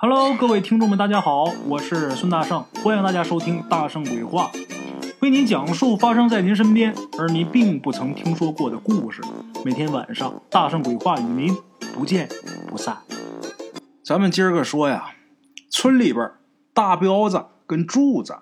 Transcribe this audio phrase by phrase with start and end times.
[0.00, 4.48] Hello，各位听众们，大家好，我是孙大圣，欢迎大家收听《大圣鬼话》，
[5.18, 9.20] 为您讲述发生在您身边而您并不曾听说过的故事。
[9.64, 11.52] 每天晚上，《大圣鬼话》与您
[11.92, 12.28] 不见
[12.68, 12.98] 不散。
[14.04, 15.16] 咱们今儿个说呀，
[15.68, 16.30] 村里边
[16.72, 18.38] 大彪子跟柱子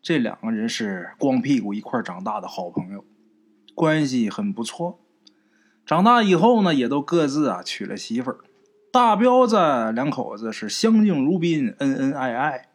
[0.00, 3.04] 这两个人是光屁股一块长大的好朋友，
[3.74, 4.98] 关系很不错。
[5.84, 8.38] 长大以后呢，也都各自啊娶了媳妇儿。
[8.94, 9.56] 大彪子
[9.92, 12.68] 两口子是相敬如宾，恩恩爱爱。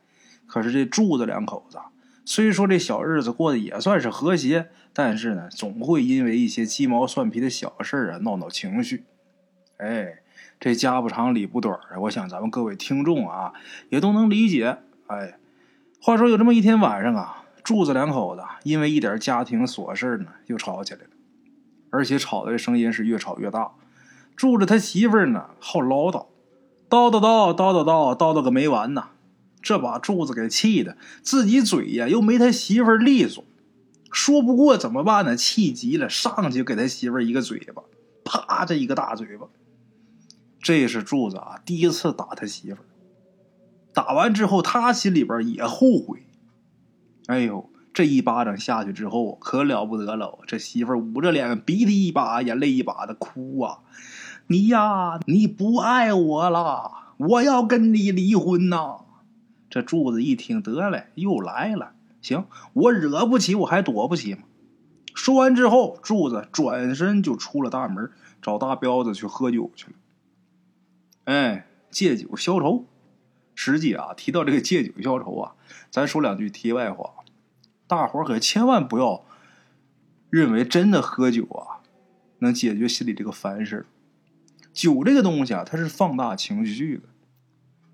[0.45, 1.79] 可是这柱子两口子，
[2.25, 9.05] 虽说这小日子过得也算是和谐，但是呢，总会因为一些鸡毛蒜皮的小事啊闹闹情绪。
[9.77, 10.15] 哎，
[10.59, 13.53] 这家不长里不短啊，我想咱们各位听众啊
[13.87, 14.79] 也都能理解。
[15.07, 15.37] 哎，
[16.01, 21.09] 话说有这么一天晚上啊，柱子两口子因为一点家庭琐事呢又吵起来了，
[21.91, 23.71] 而且吵的声音是越吵越大。
[24.39, 26.27] 住着他媳妇儿呢，好唠叨，
[26.89, 29.09] 叨叨叨叨叨叨叨叨个没完呐！
[29.61, 33.43] 这把柱子给气的，自己嘴呀又没他媳妇儿利索，
[34.13, 35.35] 说不过怎么办呢？
[35.35, 37.83] 气急了，上去给他媳妇儿一个嘴巴，
[38.23, 38.63] 啪！
[38.63, 39.47] 这一个大嘴巴。
[40.61, 42.85] 这是柱子啊，第一次打他媳妇儿。
[43.93, 46.23] 打完之后，他心里边也后悔。
[47.27, 50.39] 哎呦，这一巴掌下去之后，可了不得了！
[50.47, 53.79] 这媳妇儿捂着脸，鼻涕一把，眼泪一把的哭啊。
[54.51, 59.01] 你呀，你不爱我了，我要跟你离婚呐！
[59.69, 61.93] 这柱子一听，得嘞，又来了。
[62.19, 64.39] 行，我惹不起，我还躲不起吗？
[65.13, 68.09] 说完之后，柱子转身就出了大门，
[68.41, 69.93] 找大彪子去喝酒去了。
[71.25, 72.85] 哎，借酒消愁。
[73.53, 75.53] 实际啊，提到这个借酒消愁啊，
[75.91, 77.11] 咱说两句题外话，
[77.85, 79.23] 大伙可千万不要
[80.31, 81.85] 认为真的喝酒啊
[82.39, 83.85] 能解决心里这个烦事儿。
[84.79, 87.03] 酒这个东西啊，它是放大情绪的。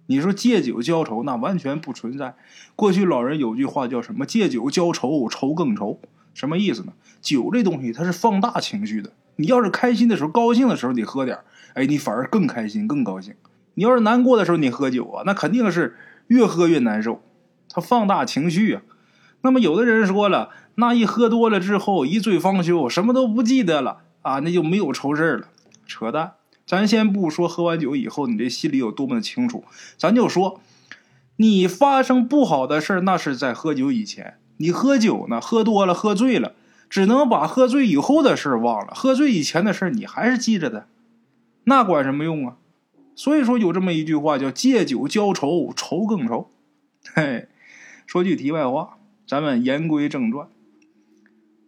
[0.06, 2.36] 你说借酒浇愁，那完全不存在。
[2.76, 6.00] 过去老人有句话叫什么？“借酒浇愁，愁更愁。”
[6.36, 6.94] 什么意思呢？
[7.24, 9.14] 酒这东西它是放大情绪的。
[9.38, 11.40] 你要是开心的时候、高兴的时候，你喝点
[11.74, 13.34] 哎，你反而更开心、更高兴。
[13.74, 17.24] 你要是难过的时候，你喝酒啊，那肯定是越喝越难受。
[17.68, 18.84] 它放大情绪啊。
[19.42, 25.48] 那么有的人说了，那一喝多了之后，一醉方休，什么都不记得了啊，那就没有愁事了。
[25.88, 26.34] 扯淡。
[26.66, 29.64] 咱先不说喝完酒以后你这心里有多么的清楚，
[29.98, 30.60] 咱就说，
[31.38, 34.40] 你发生不好的事那是在喝酒以前。
[34.58, 36.56] 你喝酒呢，喝多了，喝醉了，
[36.90, 40.88] 只能把喝醉以后的事忘了，喝醉以前的事你还是记着的，
[41.66, 42.56] 那管什么用啊？
[43.16, 46.50] 所以说有这么一句话叫“借酒浇愁，愁更愁”。
[47.14, 47.48] 嘿，
[48.08, 50.48] 说句题外话，咱们言归正传。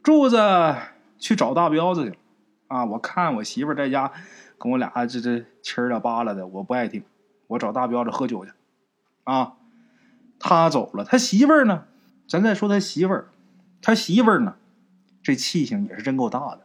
[0.02, 0.38] 柱子
[1.20, 2.16] 去找大彪子去了
[2.68, 2.86] 啊！
[2.86, 4.12] 我看我媳妇在家。
[4.58, 7.04] 跟我俩这这七了八了的，我不爱听。
[7.48, 8.52] 我找大彪子喝酒去，
[9.24, 9.54] 啊，
[10.40, 11.86] 他走了，他媳妇儿呢？
[12.28, 13.30] 咱再说他媳妇儿，
[13.82, 14.56] 他媳妇儿呢？
[15.24, 16.62] 这气性也是真够大的。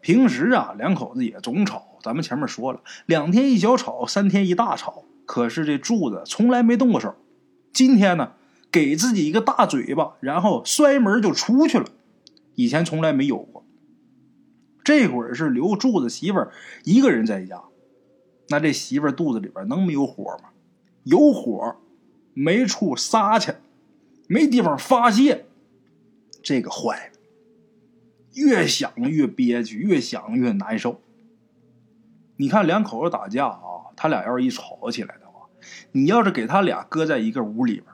[0.00, 1.98] 平时啊，两口子也总吵。
[2.02, 5.04] 咱们前面说了，两天一小吵，三天一大吵。
[5.26, 7.14] 可是这柱子从来没动过手。
[7.72, 8.32] 今天呢，
[8.70, 11.86] 给自己一个大嘴巴，然后摔门就出去了。
[12.54, 13.63] 以前从来没有过。
[14.84, 16.52] 这会儿是留柱子媳妇儿
[16.84, 17.62] 一个人在家，
[18.48, 20.50] 那这媳妇儿肚子里边能没有火吗？
[21.04, 21.76] 有火，
[22.34, 23.54] 没处撒去，
[24.28, 25.46] 没地方发泄，
[26.42, 27.10] 这个坏。
[28.34, 31.00] 越想越憋屈，越想越难受。
[32.36, 35.48] 你看两口子打架啊，他俩要是一吵起来的话，
[35.92, 37.86] 你要是给他俩搁在一个屋里边，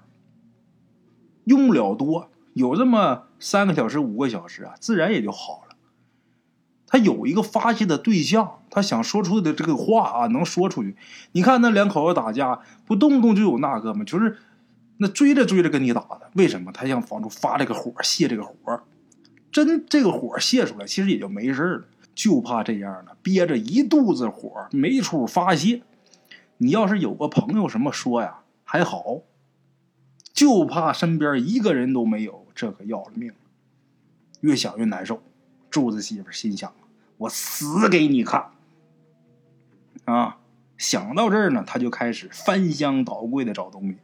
[1.45, 5.70] 用不了多，有这么三个小时、五个小时啊，自然也就好了。
[6.91, 10.97] 他有一个发泄的对象，他想说出的这个话啊，能说出去。
[11.33, 14.05] 你看那两口子打架，不动不动就有那个吗？
[14.05, 14.37] 就是
[14.97, 16.29] 那追着追着跟你打的。
[16.35, 16.73] 为什么？
[16.73, 18.55] 他想往出发这个火，泄这个火。
[19.53, 21.85] 真这个火泄出来，其实也就没事了。
[22.13, 25.83] 就怕这样的，憋着一肚子火，没处发泄。
[26.59, 29.21] 你要是有个朋友什么说呀，还好。
[30.33, 33.35] 就怕身边一个人都没有，这可要了命了。
[34.41, 35.23] 越想越难受。
[35.71, 36.73] 柱子媳妇心想。
[37.21, 38.51] 我死给你看！
[40.07, 40.39] 啊，
[40.79, 43.99] 想到这儿呢，他就开始翻箱倒柜的找东西，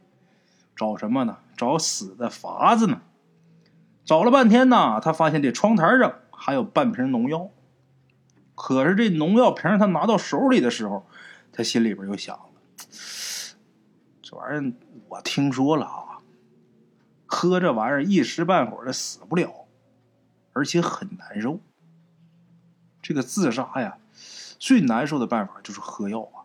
[0.75, 1.39] 找什么呢？
[1.55, 3.01] 找死的法子呢？
[4.05, 7.49] 找了半天呢，他发现这窗台上还有半瓶农药。
[8.53, 11.03] 可是这农药瓶他拿到手里的时候，
[11.51, 12.43] 他心里边又想了：
[14.21, 14.73] 这玩意儿
[15.09, 16.21] 我听说了啊，
[17.25, 19.65] 喝这玩意儿一时半会儿的死不了，
[20.53, 21.59] 而且很难受。
[23.07, 23.99] 这个自杀呀，
[24.59, 26.43] 最难受的办法就是喝药啊！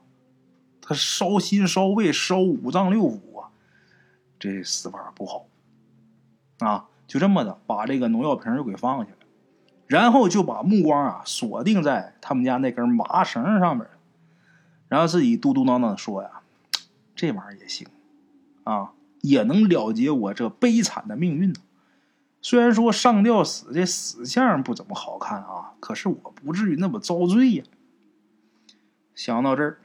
[0.80, 3.50] 他烧心烧胃烧五脏六腑啊，
[4.38, 5.46] 这死法不好
[6.60, 6.86] 啊！
[7.08, 9.16] 就这么的把这个农药瓶又给放下了，
[9.88, 13.84] 然后就把目光啊锁定在他们家那根麻绳上面，
[14.86, 16.42] 然后自己嘟嘟囔囔说呀
[17.16, 17.88] ：“这玩意儿也行
[18.62, 18.92] 啊，
[19.22, 21.52] 也能了结我这悲惨的命运。
[22.42, 27.64] 虽然说上吊死这死相不怎么好看啊，可是我不至于那么遭罪呀。”
[29.14, 29.78] 想到这儿，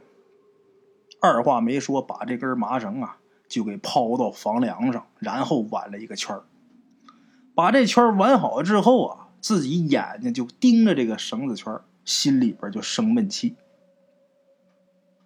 [1.22, 6.44] 二话没说，把这根麻绳啊就给抛到房梁上，然后挽了一个圈儿。
[7.54, 13.56] 把这圈挽好之后啊，自己眼睛就盯着这个绳子圈，心里边就生闷气。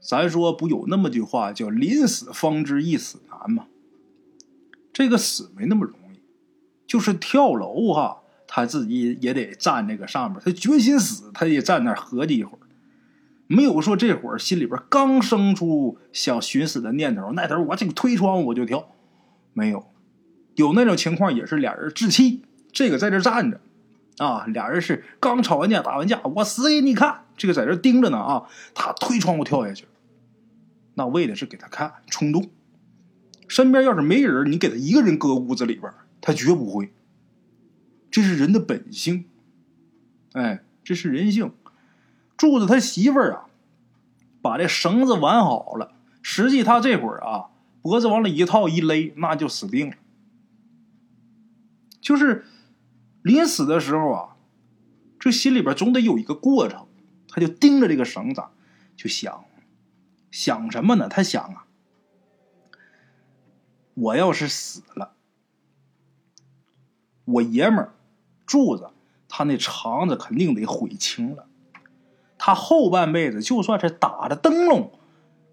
[0.01, 3.67] 咱说不有那么句话叫“临死方知一死难”吗？
[4.91, 6.00] 这个死没那么容易，
[6.91, 12.59] 就是跳楼哈，他自己也得站那个上面，他决心死，他也站那合计一会儿。
[13.47, 18.91] 没有说这会儿心里边刚生出想寻死的念头，那头我这个推窗我就跳，
[19.53, 19.85] 没有，
[20.55, 22.41] 有那种情况也是俩人置气，
[22.73, 23.61] 这个在这站着，
[24.17, 28.43] 啊，俩人是刚吵完架打完架，我死给你看，这个在这盯着呢啊，
[28.75, 29.85] 他推窗户跳下去，
[30.95, 32.49] 那为的是给他看冲动，
[33.47, 35.89] 身边要是没人，你给他一个人搁屋子里边，
[36.21, 36.93] 他绝不会，
[38.09, 39.25] 这是人的本性，
[40.33, 41.51] 哎，这是人性。
[42.37, 43.45] 柱子他媳妇儿啊，
[44.41, 45.93] 把这绳子挽好了。
[46.21, 47.49] 实际他这会儿啊，
[47.81, 49.95] 脖子往里一套一勒，那就死定了。
[51.99, 52.45] 就是
[53.21, 54.35] 临死的时候啊，
[55.19, 56.87] 这心里边总得有一个过程。
[57.33, 58.43] 他就盯着这个绳子，
[58.97, 59.45] 就想
[60.31, 61.07] 想什么呢？
[61.07, 61.65] 他想啊，
[63.93, 65.13] 我要是死了，
[67.33, 67.93] 我爷们儿
[68.45, 68.89] 柱子
[69.29, 71.45] 他那肠子肯定得悔青了。
[72.37, 74.91] 他后半辈子就算是打着灯笼，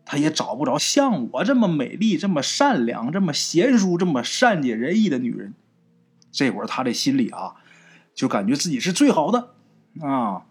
[0.04, 5.54] 他也找不着像我这么美丽、这么善良、这么贤淑、这么善解人意的女人。
[6.32, 7.56] 这会儿他这心里啊，
[8.14, 9.50] 就感觉自己是最好的
[10.00, 10.46] 啊！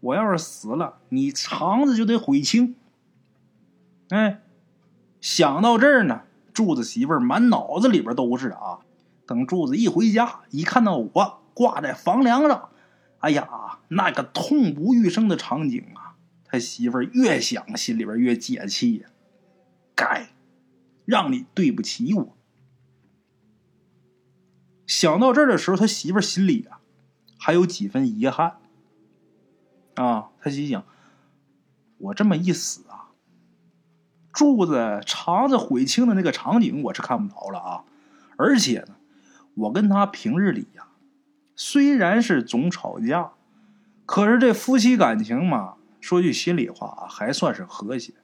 [0.00, 2.74] 我要是死了，你肠子就得悔青。
[4.08, 4.40] 哎，
[5.20, 6.22] 想到这儿呢，
[6.52, 8.80] 柱子媳妇儿满脑子里边都是啊。
[9.32, 12.68] 等柱子一回家，一看到我挂在房梁上。
[13.20, 16.16] 哎呀，那个痛不欲生的场景啊！
[16.44, 19.08] 他媳妇儿越想，心里边越解气呀。
[19.94, 20.34] 该，
[21.06, 22.36] 让你对不起我。
[24.86, 26.80] 想到这儿的时候，他媳妇心里啊，
[27.38, 28.58] 还有几分遗憾。
[29.94, 30.84] 啊，他心想：
[31.96, 33.08] 我这么一死啊，
[34.30, 37.84] 柱子肠子悔青的那个场景我是看不着了啊。
[38.36, 38.96] 而且呢，
[39.54, 40.88] 我跟他平日里呀。
[41.54, 43.32] 虽然是总吵架，
[44.06, 48.14] 可是这夫妻感情嘛，说句心里话啊，还算是和谐。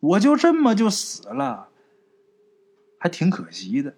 [0.00, 1.68] 我就这么就死了，
[2.98, 3.96] 还挺可惜的。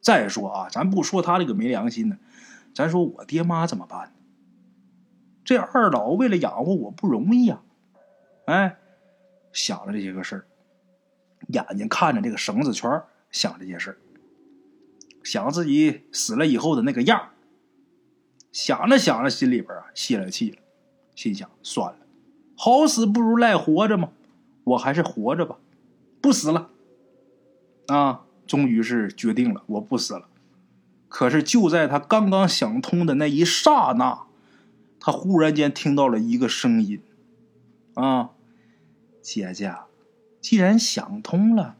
[0.00, 2.18] 再说啊，咱不说他这个没良心的，
[2.74, 4.12] 咱说我爹妈怎么办？
[5.44, 7.62] 这二老为了养活我不容易啊。
[8.46, 8.76] 哎，
[9.52, 10.44] 想了这些个事儿，
[11.48, 13.98] 眼睛看着这个绳子圈，想这些事儿。
[15.22, 17.30] 想自己死了以后的那个样
[18.52, 20.58] 想着想着，心里边啊泄了气了，
[21.14, 21.98] 心想：算了，
[22.56, 24.10] 好死不如赖活着嘛，
[24.64, 25.58] 我还是活着吧，
[26.20, 26.70] 不死了。
[27.86, 30.28] 啊，终于是决定了，我不死了。
[31.08, 34.26] 可是就在他刚刚想通的那一刹那，
[35.00, 37.00] 他忽然间听到了一个声音
[37.94, 38.30] ：“啊，
[39.20, 39.74] 姐姐，
[40.40, 41.76] 既然想通了，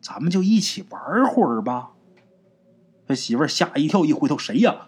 [0.00, 1.92] 咱们就一起玩会儿吧。”
[3.06, 4.86] 他媳妇儿吓一跳，一回头，谁呀？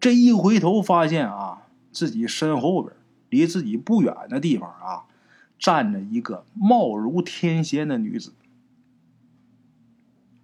[0.00, 2.94] 这一回头，发现啊，自己身后边
[3.30, 5.04] 离自己不远的地方啊，
[5.58, 8.32] 站着一个貌如天仙的女子。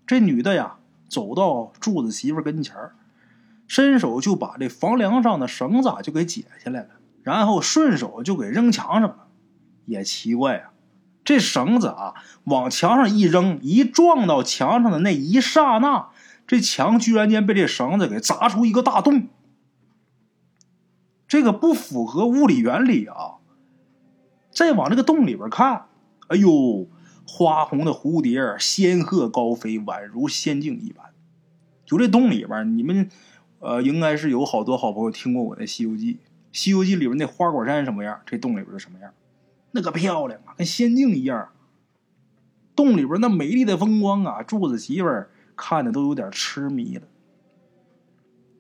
[0.07, 0.77] 这女的呀，
[1.09, 2.95] 走到柱子媳妇跟前儿
[3.67, 6.89] 伸手就把这房梁上的绳子就给解下来了，
[7.23, 9.29] 然后顺手就给扔墙上了。
[9.87, 10.73] 也奇怪啊，
[11.25, 16.09] 这绳子啊，往墙上一扔，一撞到墙上的那一刹那。
[16.47, 19.29] 这墙居然间被这绳子给砸出一个大洞，
[21.27, 23.37] 这个不符合物理原理啊！
[24.51, 25.87] 再往这个洞里边看，
[26.29, 26.87] 哎呦，
[27.27, 31.07] 花红的蝴蝶仙鹤高飞，宛如仙境一般。
[31.87, 33.09] 就这洞里边，你们
[33.61, 36.15] 呃，应该是有好多好朋友听过我的《西游记》，
[36.53, 39.13] 《西游记》里边那花果山什么样，这洞里边是什么样？
[39.73, 41.49] 那个漂亮啊，跟仙境一样。
[42.77, 45.31] 洞里边那美丽的风光啊，柱子媳妇儿。
[45.57, 47.03] 看的都有点痴迷了。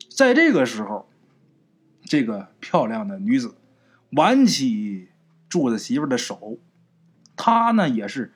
[0.09, 1.09] 在这个时候，
[2.05, 3.55] 这个漂亮的女子
[4.11, 5.09] 挽起
[5.49, 6.59] 柱子媳妇的手，
[7.37, 8.33] 他呢也是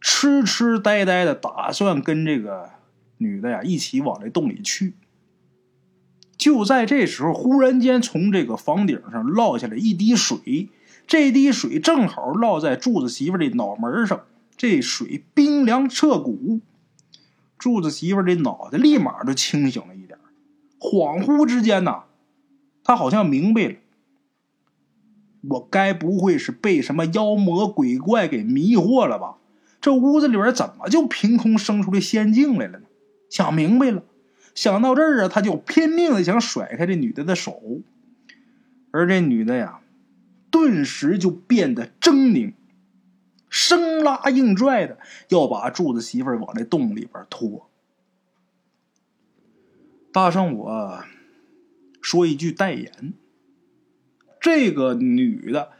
[0.00, 2.70] 痴痴呆呆的，打算跟这个
[3.18, 4.94] 女的呀一起往这洞里去。
[6.38, 10.70] 就在这时候，忽然间从这个房顶上落下来一滴水，
[11.06, 14.24] 这滴水正好落在柱子媳妇的脑门上，
[14.56, 16.60] 这水冰凉彻骨。
[17.60, 20.18] 柱子媳妇这脑袋立马就清醒了一点，
[20.80, 22.04] 恍惚之间呐，
[22.82, 23.74] 他好像明白了。
[25.48, 29.36] 我该不会是被什么妖魔鬼怪给迷惑了吧？
[29.80, 32.86] 这屋子里边怎么就凭空生出来仙境来了呢？
[33.30, 34.02] 想明白了，
[34.54, 37.60] 想到这儿啊，他就拼命的想甩开这女的的手，
[38.90, 39.80] 而这女的呀，
[40.50, 42.52] 顿时就变得狰狞，
[43.50, 47.68] 生拉硬拽的要把柱子媳妇往这洞里边拖。
[50.12, 51.04] 大圣，我
[52.00, 53.12] 说一句代言。
[54.40, 55.72] 这个女的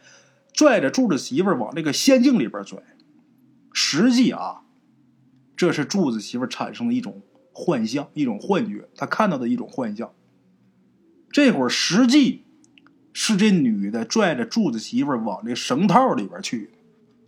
[0.52, 2.82] 拽着柱子媳妇往这个仙境里边拽，
[3.72, 4.62] 实际啊，
[5.56, 7.22] 这是柱子媳妇产生的一种
[7.52, 10.12] 幻象，一种幻觉，她看到的一种幻象。
[11.30, 12.44] 这会儿实际
[13.12, 16.70] 是这女的拽着柱子媳妇往这绳套里边去。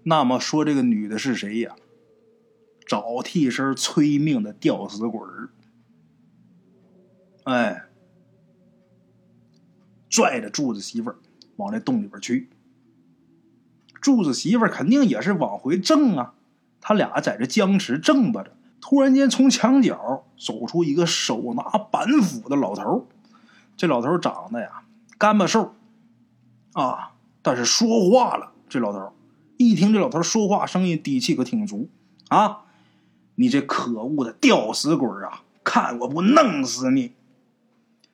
[0.04, 1.76] 那么说，这个女的是谁呀？
[2.87, 5.50] 找替身催命的吊死鬼儿。
[7.44, 7.85] 哎。
[10.11, 11.16] 拽着柱子媳妇儿
[11.56, 12.50] 往那洞里边去，
[14.02, 16.35] 柱子媳妇儿肯定也是往回挣啊。
[16.82, 23.09] 他俩在这僵持挣巴着，突然间从墙角走出一个手拿板斧的老头
[23.75, 24.82] 这老头长得呀
[25.16, 25.75] 干巴瘦
[26.75, 29.14] 啊，但是说话了，这老头
[29.69, 31.88] 一听这老头说话声音底气可挺足
[32.28, 32.64] 啊！
[33.35, 37.12] 你这可恶的吊死鬼啊，看我不弄死你！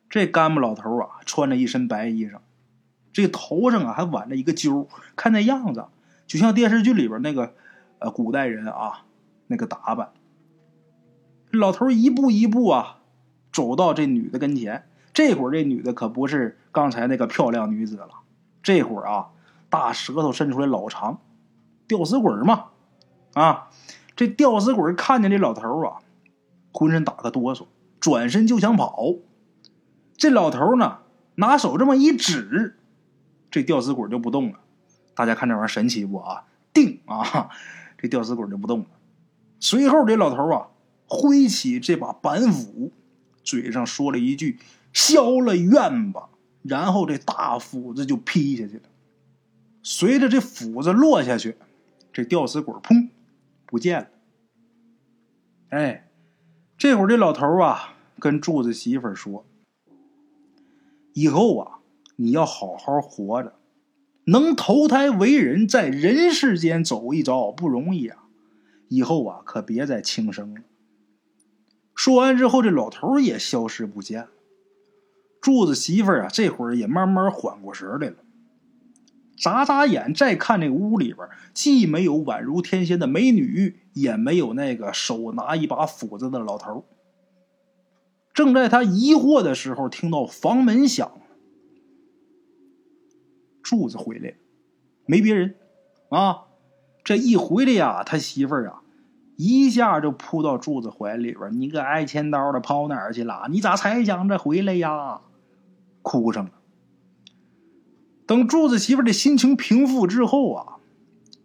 [0.08, 2.38] 这干巴老头啊，穿着一身白衣裳，
[3.12, 5.86] 这头上啊还挽着一个揪看那样子
[6.26, 7.54] 就像电视剧里边那个
[7.98, 9.04] 呃古代人啊
[9.48, 10.12] 那个打扮。
[11.50, 12.98] 老头一步一步啊
[13.52, 18.10] 走到这女的跟前，这会儿这女的可不是刚才那个漂亮女子了，
[18.62, 19.30] 这会儿啊
[19.68, 21.20] 大舌头伸出来老长，
[21.88, 22.66] 吊死鬼嘛
[23.32, 23.70] 啊！
[24.14, 25.98] 这吊死鬼看见这老头啊，
[26.72, 27.66] 浑身打个哆嗦，
[27.98, 29.14] 转身就想跑。
[30.16, 30.98] 这老头呢，
[31.36, 32.76] 拿手这么一指，
[33.50, 34.58] 这吊死鬼就不动了。
[35.14, 36.44] 大家看这玩意儿神奇不啊？
[36.74, 37.48] 定啊！
[37.96, 38.86] 这吊死鬼就不动了。
[39.60, 40.68] 随后，这老头啊，
[41.06, 42.92] 挥起这把板斧，
[43.42, 44.58] 嘴上说了一句
[44.92, 46.28] “消了怨吧”，
[46.62, 48.82] 然后这大斧子就劈下去了。
[49.82, 51.56] 随着这斧子落下去，
[52.18, 53.10] 这吊死鬼砰
[53.64, 54.08] 不见了。
[55.68, 56.10] 哎，
[56.76, 59.46] 这会儿这老头啊，跟柱子媳妇说。
[61.14, 61.78] 以后啊，
[62.16, 63.54] 你要好好活着，
[64.24, 68.24] 能投胎为人，在人世间走一遭不容易啊！
[68.88, 70.62] 以后啊，可别再轻生了。
[71.94, 74.30] 说完之后，这老头也消失不见了。
[75.40, 78.16] 柱子媳妇儿啊，这会儿也慢慢缓过神来了，
[79.38, 86.84] 眨眨眼，再看这屋里边，既没有宛如天仙的美女，也没有那个手拿一把斧子的老头。
[88.34, 91.10] 正在他疑惑的时候，听到房门响。
[93.62, 94.34] 柱子回来了，
[95.06, 95.54] 没别人
[96.08, 96.44] 啊。
[97.04, 98.82] 这一回来呀，他媳妇儿啊，
[99.36, 101.60] 一下就扑到柱子怀里边。
[101.60, 103.46] 你个挨千刀的，跑哪儿去了？
[103.50, 105.20] 你咋才想着回来呀？
[106.02, 106.50] 哭上了。
[108.28, 110.76] 等柱子媳妇的心情平复之后啊，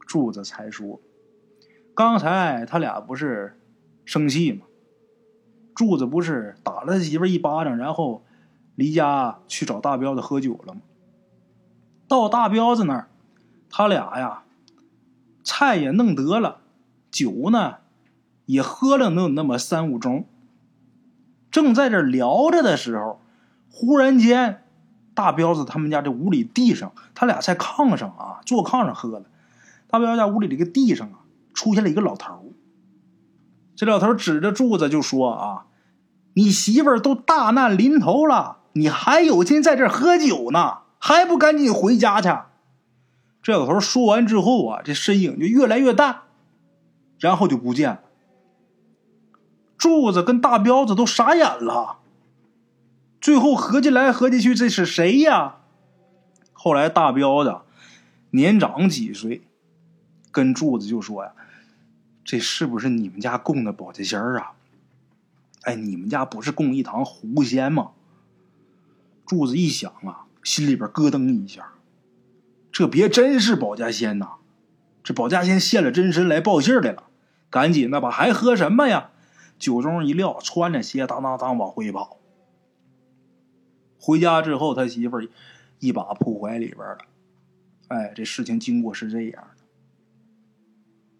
[0.01, 0.99] 柱子才说
[1.95, 3.57] ：“刚才他俩不是
[4.03, 4.65] 生气吗？”
[5.73, 8.25] 柱子不是打了他媳妇一巴掌，然后
[8.75, 10.81] 离家去找大彪子喝酒了吗？
[12.09, 13.07] 到大彪子那儿，
[13.69, 14.43] 他俩呀，
[15.41, 16.59] 菜也弄得了，
[17.09, 17.77] 酒呢
[18.45, 20.25] 也喝了能有那么三五盅。
[21.49, 23.21] 正在这聊着的时候，
[23.71, 24.62] 忽然间，
[25.13, 29.25] 大彪子他们家这屋里地上，他俩在炕上啊，坐炕上喝了。
[29.87, 31.19] 大彪家屋里这个地上啊，
[31.53, 32.51] 出现了一个老头
[33.75, 35.65] 这老头指着柱子就说：“啊，
[36.33, 40.79] 你媳妇儿都大难临头了，你还有心在这喝酒呢？
[40.99, 42.29] 还不赶紧回家去？”
[43.41, 46.21] 这老头说完之后啊，这身影就越来越淡，
[47.19, 47.99] 然后就不见了。
[49.77, 51.97] 柱子跟大彪子都傻眼了，
[53.23, 55.59] 最后合计来合计去，这是谁呀？
[56.51, 57.61] 后来大彪子
[58.31, 59.43] 年长几岁，
[60.29, 61.31] 跟柱子就说呀。
[62.25, 64.51] 这是不是你们家供的保家仙儿啊？
[65.61, 67.91] 哎，你们家不是供一堂狐仙吗？
[69.25, 71.75] 柱子一想啊，心里边咯噔一下，
[72.73, 74.31] 这别真是保家仙呐！
[75.01, 77.03] 这保家仙现了真身来报信来了，
[77.49, 79.11] 赶紧的吧，还喝什么呀？
[79.57, 82.17] 酒盅一撂，穿着鞋当当当往回跑。
[84.05, 85.29] 回家之后，他媳妇儿
[85.79, 86.97] 一把扑怀里边了。
[87.87, 89.63] 哎，这事情经过是这样的，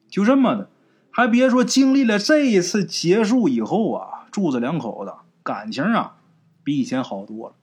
[0.09, 0.69] 就这么的，
[1.09, 5.13] 还别说，经历了这一次结束以后啊，柱子两口子
[5.43, 6.17] 感情啊
[6.61, 7.55] 比以前好多了，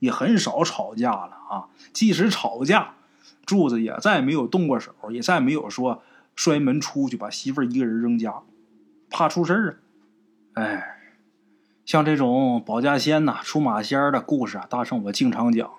[0.00, 1.68] 也很少吵架了啊。
[1.94, 2.96] 即使吵架，
[3.46, 6.02] 柱子也再没有动过手，也再没有说
[6.36, 8.42] 摔门出去把媳妇儿一个人扔家，
[9.08, 9.78] 怕出事儿
[10.52, 10.62] 啊。
[10.62, 10.94] 哎。
[11.88, 15.70] 像这种保家仙呐、出马仙的故事啊，大圣我经常讲。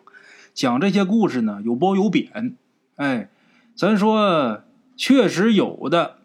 [0.56, 2.58] 讲这些故事呢，有褒有贬。
[2.96, 3.30] 哎，
[3.75, 4.63] 咱说
[4.98, 6.16] 确实有的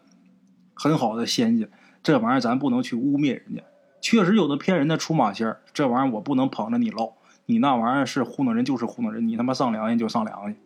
[0.73, 1.67] 很好的仙家，
[2.01, 3.61] 这玩意儿咱不能去污蔑人家。
[4.01, 7.13] 确实有的骗人的出马仙这玩意儿我不能捧着你唠。
[7.45, 10.57] 你那玩意儿是糊弄人就是糊弄人，你他妈上良心就上良心。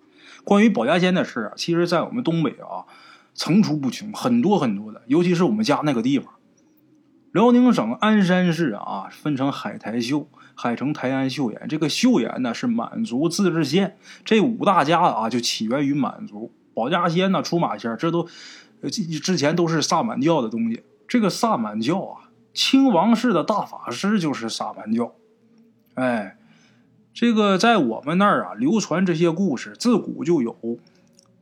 [0.45, 2.87] 关于保家仙的事啊，其实在我们东北啊，
[3.33, 6.35] 层出不穷，很多很多的，尤其是我们家那个地方。
[7.31, 11.67] 辽宁省鞍山市啊，分成海台秀、海城台安秀岩。
[11.67, 16.51] 这个秀岩呢是满族自治县，这五大家啊就起源于满族。
[16.73, 18.27] 保家仙呢、出马仙，这都
[19.21, 20.81] 之前都是萨满教的东西。
[21.07, 25.13] 这个萨满教啊，清王室的大法师就是萨满教。
[25.93, 26.37] 哎，
[27.13, 30.57] 这个在我们那儿啊，流传这些故事，自古就有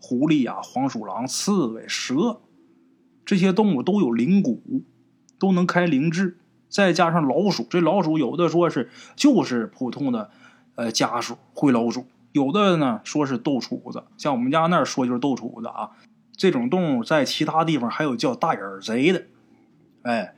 [0.01, 2.41] 狐狸啊、黄鼠狼、刺猬、蛇
[3.25, 4.83] 这些动物都有灵骨。
[5.39, 6.37] 都能开灵智，
[6.69, 10.29] 再加上老鼠，这老鼠有的说是就是普通的，
[10.75, 15.91] 呃家鼠灰老鼠，有的呢说是斗鼠子，像我们家那儿说就是斗鼠子啊。
[16.35, 19.25] 这种动物在其他地方还有叫大眼贼的，
[20.03, 20.35] 哎，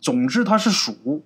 [0.00, 1.24] 总之它是鼠、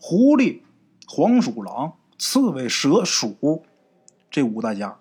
[0.00, 0.62] 狐狸、
[1.06, 3.64] 黄鼠狼、刺猬、蛇、鼠
[4.28, 4.98] 这五大家，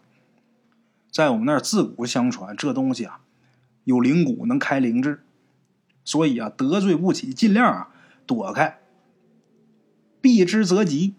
[1.11, 3.21] 在我们那儿自古相传，这东西啊
[3.83, 5.23] 有灵骨，能开灵智。
[6.09, 7.89] 所以啊，得罪不起，尽量啊
[8.25, 8.79] 躲开，
[10.21, 11.13] 避之则吉。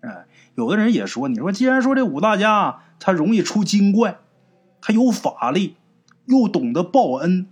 [0.00, 4.16] 哎，有的人也说，你说既然说这五大家他容易出精怪，
[4.80, 5.76] 他有法力，
[6.24, 7.46] 又懂得报恩，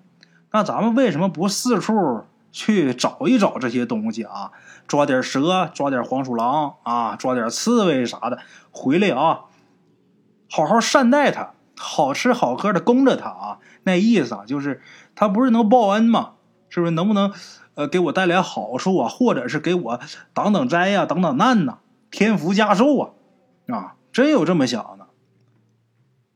[0.52, 4.52] 那咱们为什么不四处去找一找这些东西啊？
[4.88, 8.38] 抓点蛇，抓点黄鼠狼啊，抓点刺猬啥的
[8.70, 9.40] 回来啊，
[10.50, 13.58] 好好善待他，好吃好喝的供着他啊。
[13.82, 14.80] 那意思啊，就是
[15.14, 16.30] 他不是能报恩吗？
[16.74, 17.32] 是不是能不能，
[17.76, 19.08] 呃，给我带来好处啊？
[19.08, 20.00] 或者是给我
[20.32, 21.78] 挡挡灾呀、挡挡难呐、
[22.10, 23.10] 添福加寿啊？
[23.68, 25.06] 啊，真有这么想的。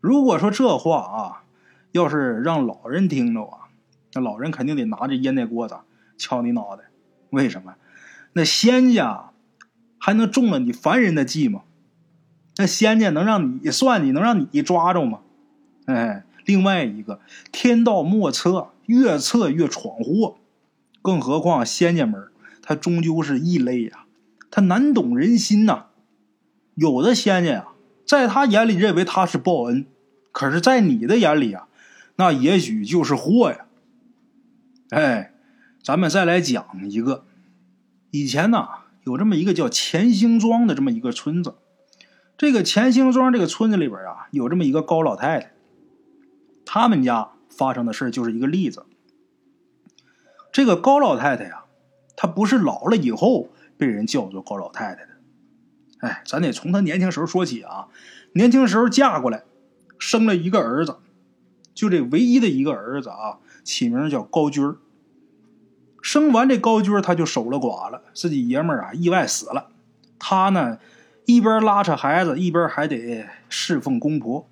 [0.00, 1.42] 如果说这话啊，
[1.90, 3.66] 要是让老人听着啊，
[4.12, 5.76] 那老人肯定得拿着烟袋锅子
[6.16, 6.84] 敲你脑袋。
[7.30, 7.74] 为什么？
[8.34, 9.30] 那仙家
[9.98, 11.62] 还能中了你凡人的计吗？
[12.58, 15.18] 那仙家能让你算计，能让你抓着吗？
[15.86, 17.18] 哎，另外一个，
[17.50, 18.68] 天道莫测。
[18.88, 20.38] 越测越闯祸，
[21.02, 22.28] 更何况仙家们，
[22.62, 24.06] 他终究是异类呀，
[24.50, 25.88] 他难懂人心呐。
[26.74, 27.68] 有的仙家呀，
[28.06, 29.84] 在他眼里认为他是报恩，
[30.32, 31.68] 可是，在你的眼里啊，
[32.16, 33.66] 那也许就是祸呀。
[34.88, 35.34] 哎，
[35.82, 37.26] 咱们再来讲一个，
[38.10, 38.66] 以前呢，
[39.04, 41.56] 有这么一个叫钱兴庄的这么一个村子，
[42.38, 45.52] 这个钱兴庄这个村子里边啊，有这么一个高老太太，
[46.64, 47.32] 他们家。
[47.58, 48.86] 发生的事就是一个例子。
[50.52, 51.64] 这个高老太太呀，
[52.16, 55.08] 她不是老了以后被人叫做高老太太的，
[55.98, 57.88] 哎，咱得从她年轻时候说起啊。
[58.32, 59.42] 年轻时候嫁过来，
[59.98, 60.96] 生了一个儿子，
[61.74, 64.76] 就这唯一的一个儿子啊，起名叫高军儿。
[66.00, 69.70] 生完这高军儿，他就守了寡了，自己爷们儿啊意外死了，
[70.18, 70.78] 他呢
[71.26, 74.48] 一边拉扯孩子，一边还得侍奉公婆。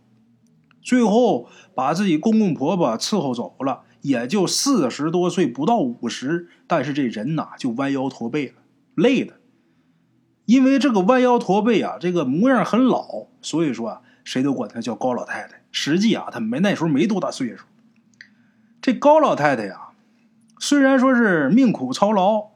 [0.86, 8.54] 最后把自己公公婆婆伺候走了，也就四十多岁，不到五十，但是这人呐就弯腰驼背了，
[8.94, 9.40] 累的。
[10.44, 15.64] 因为这个弯腰驼背啊，这个模样很老，所以说啊，谁都管她叫高老太太。
[15.72, 17.64] 实际啊，她没那时候没多大岁数。
[18.80, 19.88] 这高老太太呀，
[20.60, 22.50] 虽然说是命苦操劳，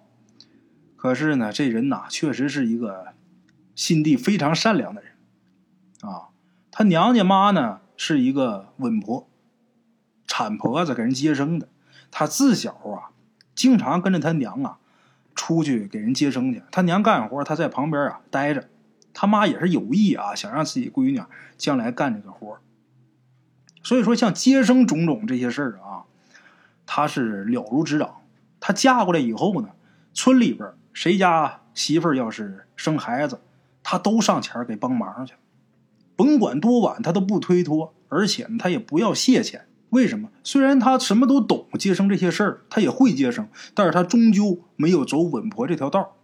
[0.95, 3.07] 可是呢，这人呐，确实是一个
[3.75, 5.15] 心地非常善良的人
[6.03, 6.31] 啊。
[6.71, 7.81] 她娘家妈呢。
[8.03, 9.29] 是一个稳婆，
[10.27, 11.69] 产婆子给人接生的。
[12.11, 13.13] 她自小啊，
[13.55, 14.79] 经常跟着她娘啊，
[15.35, 16.63] 出去给人接生去。
[16.71, 18.71] 她娘干活，她在旁边啊待着。
[19.13, 21.21] 他妈也是有意啊，想让自己闺女
[21.59, 22.59] 将来干这个活
[23.83, 26.05] 所以说，像接生种种这些事儿啊，
[26.87, 28.23] 他是了如指掌。
[28.61, 29.69] 他嫁过来以后呢，
[30.15, 33.43] 村里边谁家媳妇儿要是生孩子，
[33.83, 35.35] 他都上前给帮忙去。
[36.21, 39.67] 甭管多晚，他都不推脱，而且呢，他也不要谢钱。
[39.89, 40.29] 为什么？
[40.45, 46.19] 虽然他什么都懂，接生这些事儿他也会接生，但是他终究没有走稳婆这条道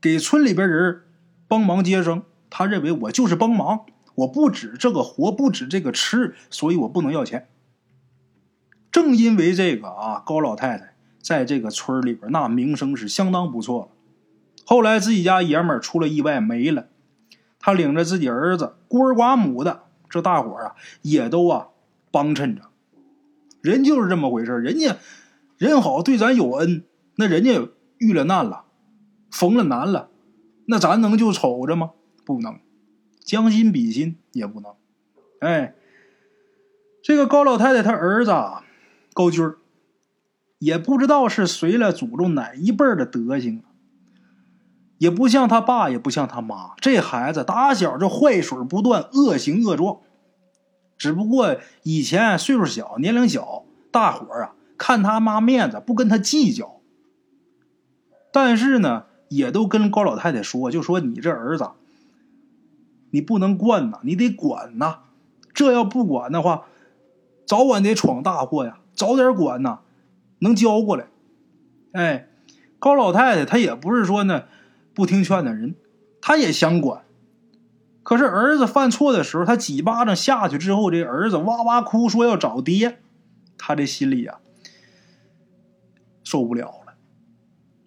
[0.00, 1.02] 给村里边人
[1.46, 7.46] 帮忙接生，他认为我就是帮忙，我不止这个活，不止这个吃，所以我不能要钱。
[8.90, 13.88] 正因为这个啊，高老太太在这个村里边那名声是相当不错了。
[14.64, 16.88] 后来自己家爷们儿出了意外没了，
[17.64, 21.68] 他领着自己儿子孤儿寡母的，这大伙啊也都啊
[22.10, 22.60] 帮衬着。
[23.62, 24.98] 人就是这么回事人家
[25.56, 28.66] 人好，对咱有恩，那人家遇了难了，
[29.30, 30.10] 逢了难了，
[30.66, 31.92] 那咱能就瞅着吗？
[32.26, 32.60] 不能，
[33.20, 34.74] 将心比心也不能。
[35.40, 35.74] 哎，
[37.02, 38.30] 这个高老太太她儿子
[39.14, 39.56] 高军儿，
[40.58, 43.72] 也不知道是随了祖宗哪一辈的德行啊，
[45.04, 49.98] 也不像他爸，也不像他妈，这孩子打小就坏水不断，恶行恶状。
[50.96, 56.80] 只不过以前岁数小，年龄小，大伙儿啊看他妈面子，不跟他计较。
[58.32, 61.68] 但是呢，也都跟高老太太说，就说你这儿子，
[63.10, 65.00] 你不能惯呐，你得管呐。
[65.52, 66.64] 这要不管的话，
[67.44, 68.78] 早晚得闯大祸呀。
[68.94, 69.80] 早点管呐，
[70.38, 71.08] 能教过来。
[71.92, 72.28] 哎，
[72.78, 74.44] 高老太太她也不是说呢
[74.94, 75.74] 不听劝的人，
[76.20, 77.04] 他也想管。
[78.02, 83.00] 可是儿子犯错的时候，他几巴掌下去之后，这儿子哇哇哭，说要找爹，
[83.58, 84.38] 他这心里呀
[86.22, 86.94] 受不了了，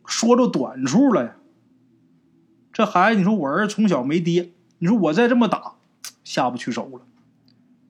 [0.05, 1.35] 说着短处了呀。
[2.73, 5.75] 这孩子，你说我儿子从小没爹，你说我再这么打，
[6.23, 7.01] 下不去手了，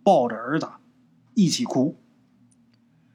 [0.04, 0.68] 抱着儿子
[1.34, 1.98] 一起哭。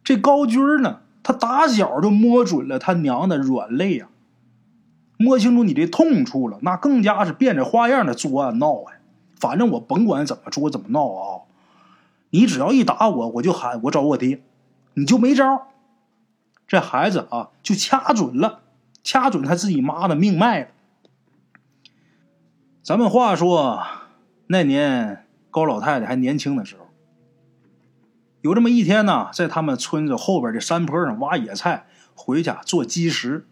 [0.03, 4.09] 这高军呢，他打小就摸准了他娘的软肋呀，
[5.23, 8.93] 摸清楚你这痛处了，那更加是变着花样的作案闹啊。
[9.39, 11.43] 反正我甭管怎么作怎么闹啊，
[12.31, 14.41] 你只要一打我，我就喊我找我爹，
[14.95, 15.69] 你就没招。
[16.67, 18.61] 这孩子啊，就掐准了，
[19.03, 20.69] 掐准他自己妈的命脉了。
[22.83, 23.83] 咱们话说，
[24.47, 26.87] 那年高老太太还年轻的时候，
[28.43, 33.47] 有这么一天呢，在他们村子后边的山坡上挖野菜，回家做鸡食。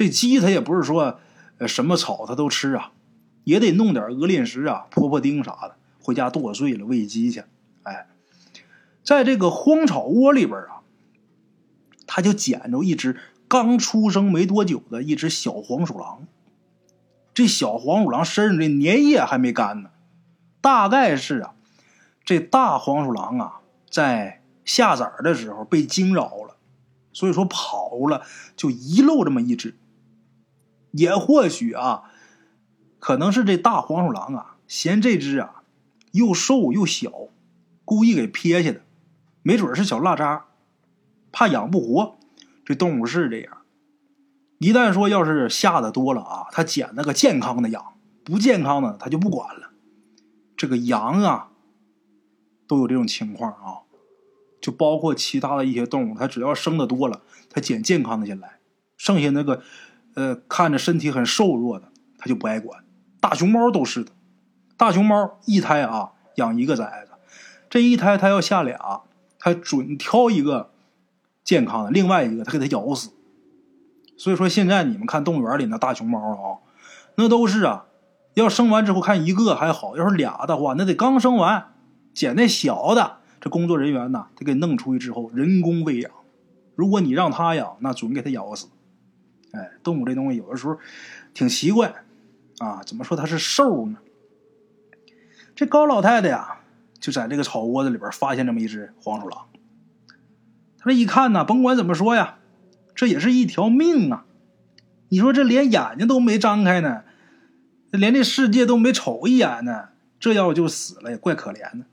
[0.00, 1.20] 这鸡它也不是说，
[1.58, 2.92] 呃，什么草它都吃啊。
[3.44, 7.44] 也得弄点鹅链石啊、婆婆丁啥的，回家剁碎了喂鸡去。
[7.82, 8.06] 哎，
[9.04, 10.80] 在这个荒草窝里边啊，
[12.06, 16.26] 他就捡着一只刚出生没多久的一只小黄鼠狼。
[17.34, 19.90] 这小黄鼠狼身上的粘液还没干呢，
[20.62, 21.52] 大概是啊，
[22.24, 23.60] 这大黄鼠狼啊
[23.90, 26.56] 在下崽的时候被惊扰了，
[27.12, 28.24] 所以说跑了，
[28.56, 29.76] 就遗漏这么一只。
[30.92, 32.10] 也或许啊。
[32.98, 35.62] 可能是这大黄鼠狼啊，嫌这只啊
[36.12, 37.10] 又瘦又小，
[37.84, 38.82] 故意给撇下的。
[39.42, 40.44] 没准是小腊渣，
[41.32, 42.18] 怕养不活。
[42.62, 43.62] 这动物是这样，
[44.58, 49.70] 一旦说要是下的多了啊，他捡那个健康的养，不健康的他就不管了。
[50.56, 51.48] 这个羊啊，
[52.68, 53.88] 都有这种情况啊，
[54.60, 58.60] 就包括其他的一些动物，它只要生的多了，它捡健康的先来，
[58.98, 59.62] 剩下那个
[60.14, 62.84] 呃看着身体很瘦弱的，他就不爱管。
[63.20, 64.12] 大熊猫都是的，
[64.76, 67.12] 大熊猫一胎啊养一个崽子，
[67.68, 69.02] 这一胎它要下俩，
[69.38, 70.70] 它准挑一个
[71.44, 73.10] 健康的，另外一个它给它咬死。
[74.16, 76.60] 所以说现在你们看动物园里那大熊猫啊，
[77.16, 77.86] 那都是啊，
[78.34, 81.72] 要生完之后看一个还好，要是俩的话，那得刚生完
[82.12, 86.10] 捡那小的，这工作人员呢得给弄出去之后人工喂养。
[86.74, 88.68] 如果你让它养，那准给它咬死。
[89.52, 90.78] 哎，动物这东西有的时候
[91.34, 92.04] 挺奇怪。
[92.58, 93.96] 啊，怎么说它是兽呢？
[95.54, 96.60] 这高老太太呀，
[96.98, 99.46] 就在这个草窝子里边发现这么一只黄鼠狼。
[100.78, 102.36] 他这一看呢，甭管怎么说呀，
[102.94, 104.26] 这也是一条命啊！
[105.08, 107.02] 你说这连眼睛都没张开呢，
[107.90, 111.86] 连这世界都没瞅一眼呢，这要就死了也怪可怜的。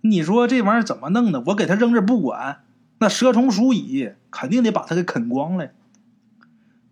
[0.00, 1.40] 你说这玩意儿怎么弄的？
[1.46, 2.64] 我给他扔这不管，
[2.98, 5.70] 那蛇虫鼠蚁肯定得把他给啃光了。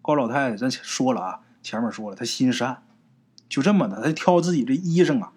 [0.03, 1.41] 高老太太，咱说了啊。
[1.63, 2.83] 前面说了，她心善，
[3.49, 5.33] 就这么的，她挑自己这衣裳啊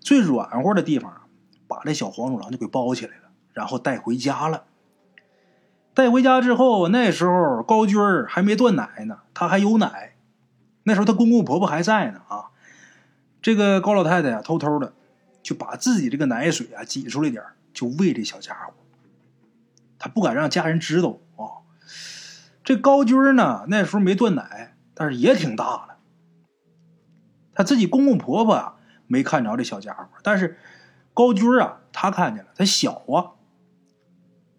[0.00, 1.22] 最软和的地方，
[1.66, 4.64] 把这小黄鼠狼就给包起来了，然后带回家了。
[5.94, 10.14] 带回家之后，那时候高军儿还没断奶呢，他还有奶。
[10.82, 12.50] 那时候他公公婆婆还在呢啊。
[13.40, 14.92] 这个高老太太呀，偷偷的
[15.42, 18.74] 就把自己这个奶水啊挤出来点就喂这小家伙。
[19.98, 21.18] 他不敢让家人知道。
[22.64, 24.68] 这高军呢，那时候没断奶。
[24.94, 25.96] 但是也挺大了，
[27.54, 30.58] 他自己公公婆婆啊没看着这小家伙，但是
[31.14, 33.32] 高军啊，他看见了，他小啊。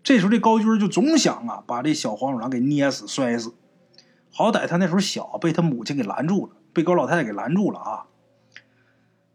[0.01, 3.53] 这时候这高军就总想啊，把这小黄鼠狼给捏死、摔死。
[4.31, 8.07] 好歹他那时候小，被他母亲给拦住了，被高老太太给拦住了啊。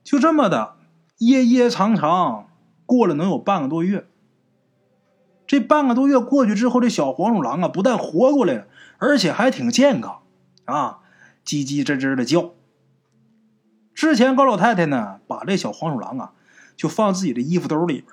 [0.03, 0.75] 就这么的，
[1.19, 2.49] 掖掖长长，
[2.85, 4.09] 过了能有半个多月。
[5.49, 8.67] 这半个多月过去之后，这小黄鼠狼啊，不但活过来了，
[8.99, 10.21] 而且还挺健康
[10.67, 10.99] 啊，
[11.45, 12.53] 叽叽吱吱的叫。
[13.95, 16.33] 之前高老太太呢，把这小黄鼠狼啊，
[16.77, 18.07] 就放自己的衣服兜里边。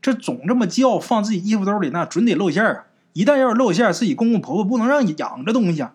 [0.00, 2.84] 这总这么叫，放自己衣服兜里，那准得露馅啊！
[3.14, 5.94] 一旦要是露馅，自己公公婆婆不能让你养这东西啊！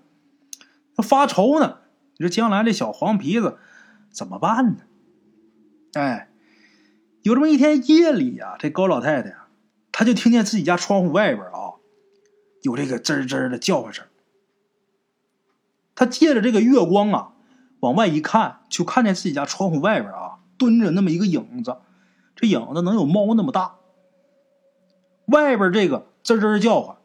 [0.97, 1.77] 发愁呢，
[2.17, 3.57] 你说将来这小黄皮子
[4.09, 4.77] 怎么办呢？
[5.93, 6.29] 哎，
[7.21, 9.42] 有这么一天夜里呀，这高老太太啊，
[9.93, 11.79] 他就听见自己家窗户外边啊，
[12.63, 14.05] 有这个吱吱的叫唤声。
[15.95, 17.33] 他借着这个月光啊，
[17.79, 21.77] 往外一看，就看见自己家窗户外边啊，蹲着那么一个影子，
[22.35, 23.75] 这影子能有猫那么大。
[25.27, 26.97] 外边这个吱吱叫唤，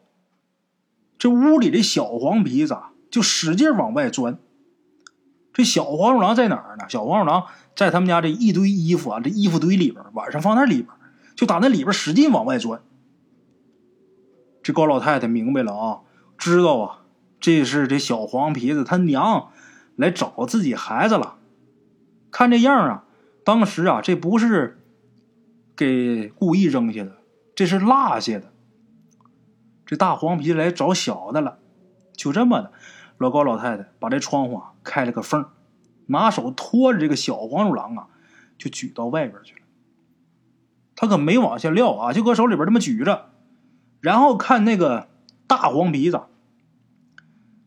[1.18, 2.78] 这屋里的小黄皮子
[3.10, 4.38] 就使劲往外钻。
[5.52, 6.86] 这小黄鼠狼在哪儿呢？
[6.88, 7.46] 小黄鼠狼
[7.76, 10.88] 在他们家这一堆衣服啊，这衣服堆里边，晚上放那里边，
[11.38, 12.82] 就打那里边使劲往外钻。
[14.60, 16.00] 这高老太太明白了啊，
[16.36, 17.04] 知道啊，
[17.38, 19.52] 这是这小黄皮子他娘
[19.94, 21.38] 来找自己孩子了。
[22.32, 23.04] 看这样啊，
[23.44, 24.80] 当时啊，这不是
[25.76, 27.18] 给故意扔下的。
[27.54, 28.52] 这是落下的，
[29.86, 31.60] 这大黄皮来找小的了，
[32.16, 32.72] 就这么的，
[33.16, 35.46] 老高老太太把这窗户啊开了个缝，
[36.06, 38.08] 拿手托着这个小黄鼠狼啊，
[38.58, 39.60] 就举到外边去了。
[41.00, 43.30] 他可没往下撂啊，就搁手里边这么举着，
[44.00, 45.08] 然后看那个
[45.46, 46.22] 大黄皮子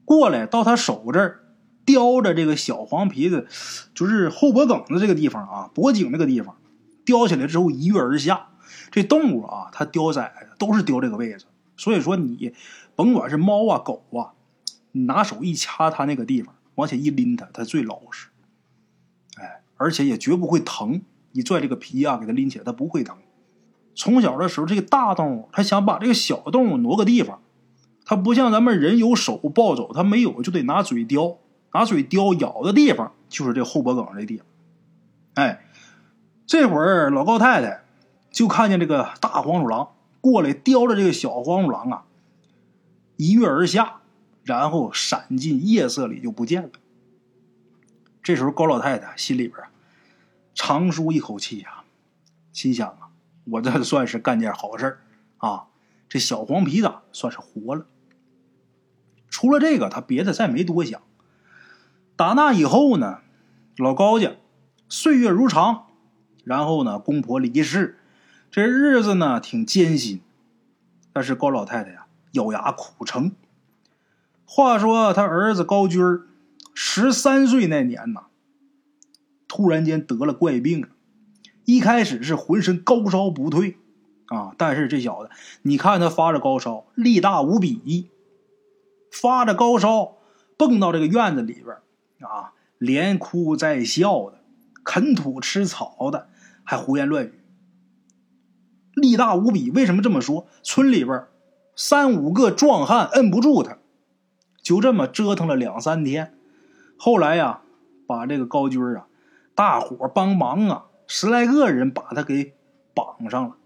[0.03, 1.39] 过来到他手这儿，
[1.85, 3.47] 叼着这个小黄皮子，
[3.95, 6.57] 就是后脖梗子这个地方啊，脖颈那个地方，
[7.05, 8.49] 叼起来之后一跃而下。
[8.91, 11.45] 这动物啊，它叼崽都是叼这个位置，
[11.77, 12.53] 所以说你
[12.97, 14.35] 甭管是猫啊狗啊，
[14.91, 18.27] 你拿手一掐它那个地方，往前一拎它，它最老实。
[19.37, 21.01] 哎，而且也绝不会疼。
[21.33, 23.17] 你拽这个皮啊，给它拎起来，它不会疼。
[24.01, 27.39] 从小的时候，这个大动物它想把这个小动物挪个地方，
[28.03, 31.37] 它不像咱们人有手抱走，它没有就得拿嘴叼，
[31.71, 34.45] 拿嘴叼咬的地方就是这后脖梗这地方。
[35.35, 35.63] 哎，
[36.47, 37.83] 这会儿老高太太。
[38.31, 42.05] 就看见这个大黄鼠狼过来叼着这个小黄鼠狼啊，
[43.17, 43.97] 一跃而下，
[44.43, 46.69] 然后闪进夜色里就不见了。
[48.23, 49.61] 这时候高老太太心里边
[50.55, 51.83] 长舒一口气呀，
[52.51, 52.97] 心想，
[53.51, 54.99] 我这算是干件好事
[55.37, 55.67] 啊，
[56.07, 57.85] 这小黄皮子算是活了。
[59.29, 61.01] 除了这个，他别的再没多想。
[62.15, 63.19] 打那以后呢，
[63.77, 64.35] 老高家
[64.87, 65.87] 岁月如常，
[66.43, 67.97] 然后呢，公婆离世。
[68.49, 70.21] 这日子呢挺艰辛，
[71.13, 73.33] 但是高老太太呀咬牙苦撑。
[74.45, 76.01] 话说他儿子高军
[76.73, 78.25] 十三岁那年呐，
[79.47, 80.89] 突然间得了怪病，
[81.65, 83.77] 一开始是浑身高烧不退
[84.27, 85.29] 啊，但是这小子，
[85.61, 88.09] 你看他发着高烧，力大无比，
[89.11, 90.17] 发着高烧
[90.57, 91.77] 蹦到这个院子里边
[92.27, 94.39] 啊，连哭带笑的，
[94.83, 96.29] 啃土吃草的，
[96.63, 97.33] 还胡言乱语。
[98.93, 100.47] 力大无比，为什么这么说？
[100.63, 101.25] 村里边
[101.75, 103.77] 三五个壮汉摁不住他，
[104.61, 106.37] 就这么折腾了两三天。
[106.97, 107.61] 后来呀，
[108.05, 109.07] 把这个高军啊，
[109.55, 112.53] 大伙帮忙啊，十来个人把他给
[112.95, 113.57] 绑上了。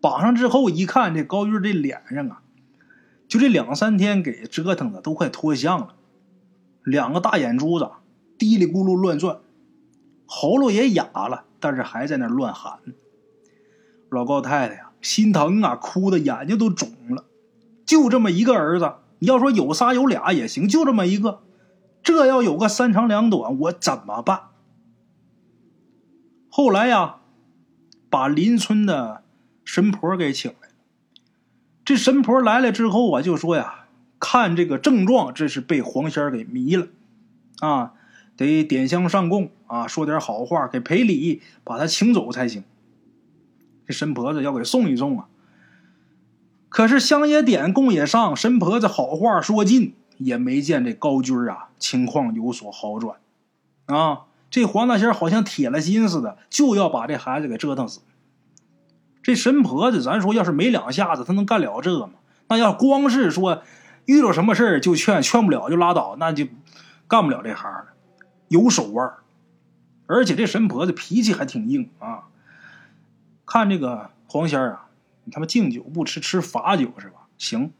[0.00, 2.42] 绑上之后一看，这高军这脸上啊，
[3.28, 5.94] 就这两三天给折腾的都快脱相了，
[6.82, 7.88] 两个大眼珠子
[8.36, 9.38] 嘀里咕噜乱转，
[10.26, 12.80] 喉咙也哑了，但是还在那乱喊。
[14.10, 17.24] 老高太太呀，心疼啊，哭的眼睛都肿了。
[17.86, 21.42] 就这么一个儿子，你要说有仨有俩也行，就这么一个，
[22.02, 24.40] 这要有个三长两短，我怎么办？
[26.54, 27.16] 后来呀，
[28.10, 29.22] 把邻村的
[29.64, 30.74] 神婆给请来了。
[31.82, 33.86] 这神婆来了之后啊，就说呀，
[34.20, 36.88] 看这个症状，这是被黄仙给迷了
[37.60, 37.94] 啊，
[38.36, 42.62] 得点香上供啊，说点好话，给赔礼，把他请走才行。
[43.86, 45.28] 这神婆子要给送一送啊！
[46.68, 53.16] 可是香也点，供也上，神婆子好话说尽，也没见这高军啊情况有所好转
[53.86, 54.26] 啊！
[54.52, 58.00] 这黄大仙好像铁了心似的，就要把这孩子给折腾死。
[59.22, 62.12] 这神婆子，咱说要是没两下子，他能干了这吗？
[62.48, 63.62] 那要光是说
[64.04, 66.46] 遇到什么事就劝，劝不了就拉倒，那就
[67.08, 67.94] 干不了这行了。
[68.48, 69.14] 有手腕，
[70.06, 72.24] 而且这神婆子脾气还挺硬啊。
[73.46, 74.88] 看这个黄仙儿啊，
[75.24, 77.26] 你他妈敬酒不吃吃罚酒是吧？
[77.38, 77.72] 行，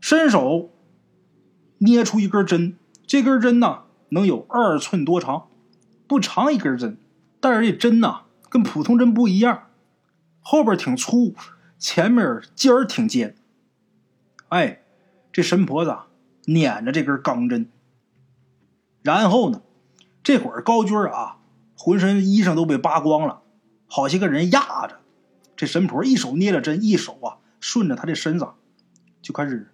[0.00, 0.70] 伸手
[1.76, 5.48] 捏出一根针，这根针呢能有二寸多长，
[6.06, 6.98] 不长一根针，
[7.40, 9.68] 但是这针呐跟普通针不一样，
[10.40, 11.34] 后边挺粗，
[11.78, 13.34] 前面尖儿挺尖。
[14.48, 14.82] 哎，
[15.32, 15.96] 这神婆子
[16.46, 17.70] 捻着这根钢针，
[19.02, 19.62] 然后呢，
[20.22, 21.38] 这会儿高军啊，
[21.76, 23.42] 浑身衣裳都被扒光了。
[23.86, 25.00] 好些个人压着，
[25.56, 28.48] 这神婆一手捏着针，一手啊顺着他的身子
[29.22, 29.72] 就开始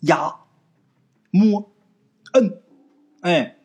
[0.00, 0.36] 压、
[1.30, 1.72] 摸、
[2.34, 2.60] 摁，
[3.20, 3.56] 哎，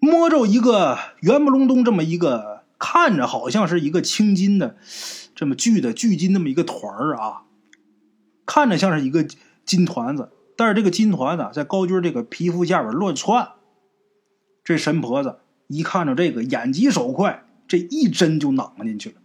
[0.00, 4.76] 摸着一个圆不隆咚这么一个，看着好像是一个青金的
[5.34, 7.42] 这么巨的巨金那么一个团儿啊，
[8.44, 9.26] 看着像是一个
[9.64, 13.50] 金团子，但是这个金团子在高军这个皮肤下边乱窜。
[14.64, 17.44] 这神婆子一看着这个，眼疾手快。
[17.68, 19.16] 这一针就攮进去了，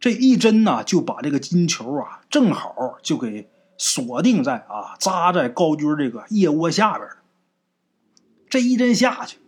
[0.00, 7.06] 这一针呢，就把这个金球啊，正好就给锁定在啊，扎在高军这个腋窝下边。
[8.52, 9.38] 这一针下去，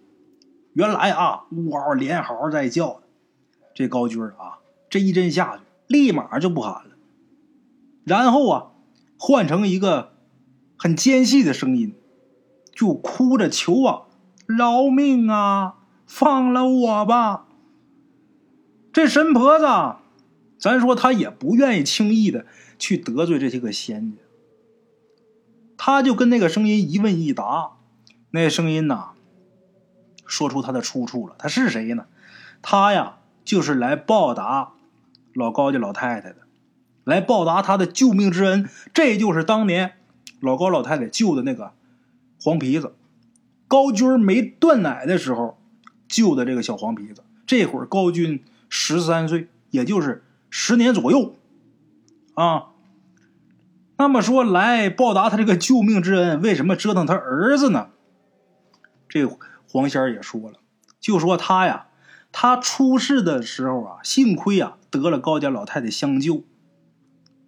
[0.73, 3.03] 原来啊，呜嗷连嚎在叫，
[3.75, 6.97] 这高军啊，这一针下去，立马就不喊了，
[8.05, 8.71] 然后啊，
[9.19, 10.14] 换成一个
[10.79, 11.95] 很尖细的声音，
[12.75, 14.05] 就哭着求啊
[14.49, 15.75] ：“饶命啊，
[16.07, 17.47] 放了我吧！”
[18.90, 19.67] 这神婆子，
[20.59, 22.47] 咱说他也不愿意轻易的
[22.79, 24.23] 去得罪这些个仙家，
[25.77, 27.73] 他就跟那个声音一问一答，
[28.35, 29.11] 那声音呐，
[30.27, 31.37] 说出他的出处了。
[31.38, 32.07] 他是谁呢？
[32.62, 34.73] 他呀，就是来报答
[35.35, 36.38] 老高家老太太的，
[37.05, 38.68] 来报答他的救命之恩。
[38.92, 39.92] 这就是当年
[40.40, 41.75] 老高老太太救的那个
[42.42, 42.97] 黄皮子，
[43.68, 45.57] 高军没断奶的时候
[46.09, 47.23] 救的这个小黄皮子。
[47.47, 48.42] 这会儿高军。
[48.77, 51.37] 十三岁，也就是十年左右，
[52.35, 52.70] 啊，
[53.99, 57.90] 那么说来报答他这个救命之恩，为什么折腾他儿子呢？
[59.09, 59.27] 这
[59.71, 60.59] 黄仙儿也说了，
[61.01, 61.87] 就说他呀，
[62.33, 66.45] 他出事的时候啊，幸亏啊得了高家老太太相救，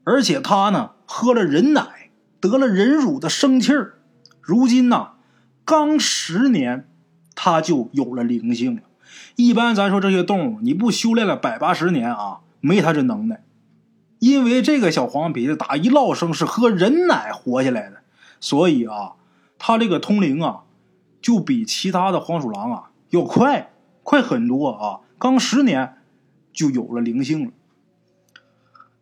[0.05, 3.99] 而且他呢喝了人奶，得了人乳的生气儿，
[4.40, 5.12] 如今呢
[5.64, 6.88] 刚十年，
[7.35, 8.83] 他就有了灵性了。
[9.37, 13.42] 一般咱说这些动物，你不修炼了百八十年啊，没他这能耐。
[14.19, 17.99] 因为这个小黄皮子打一落生是喝人奶活下来的，
[18.40, 19.12] 所以啊，
[19.59, 20.62] 他这个通灵啊，
[21.27, 23.73] 就比其他的黄鼠狼啊要快，
[24.05, 25.01] 快很多啊。
[25.19, 25.97] 刚十年
[26.53, 27.51] 就有了灵性了。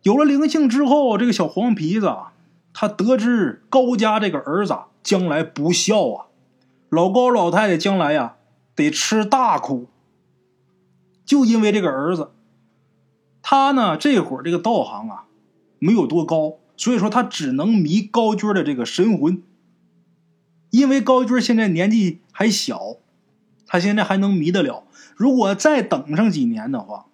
[0.01, 2.33] 有了灵性之后，这个小黄皮子啊
[2.73, 6.25] 他得知高家这个儿子将来不孝啊，
[6.89, 8.37] 老高老太太将来呀
[8.73, 9.85] 得吃大苦。
[11.25, 12.31] 就因为这个儿子，
[13.43, 15.25] 他呢这会儿这个道行啊
[15.77, 19.43] 没有多高，所以说他只能迷高军的这个神魂。
[20.75, 22.97] 因为高军现在年纪还小，
[23.65, 24.83] 他现在还能迷得了。
[25.15, 27.05] 如果再等上几年的话，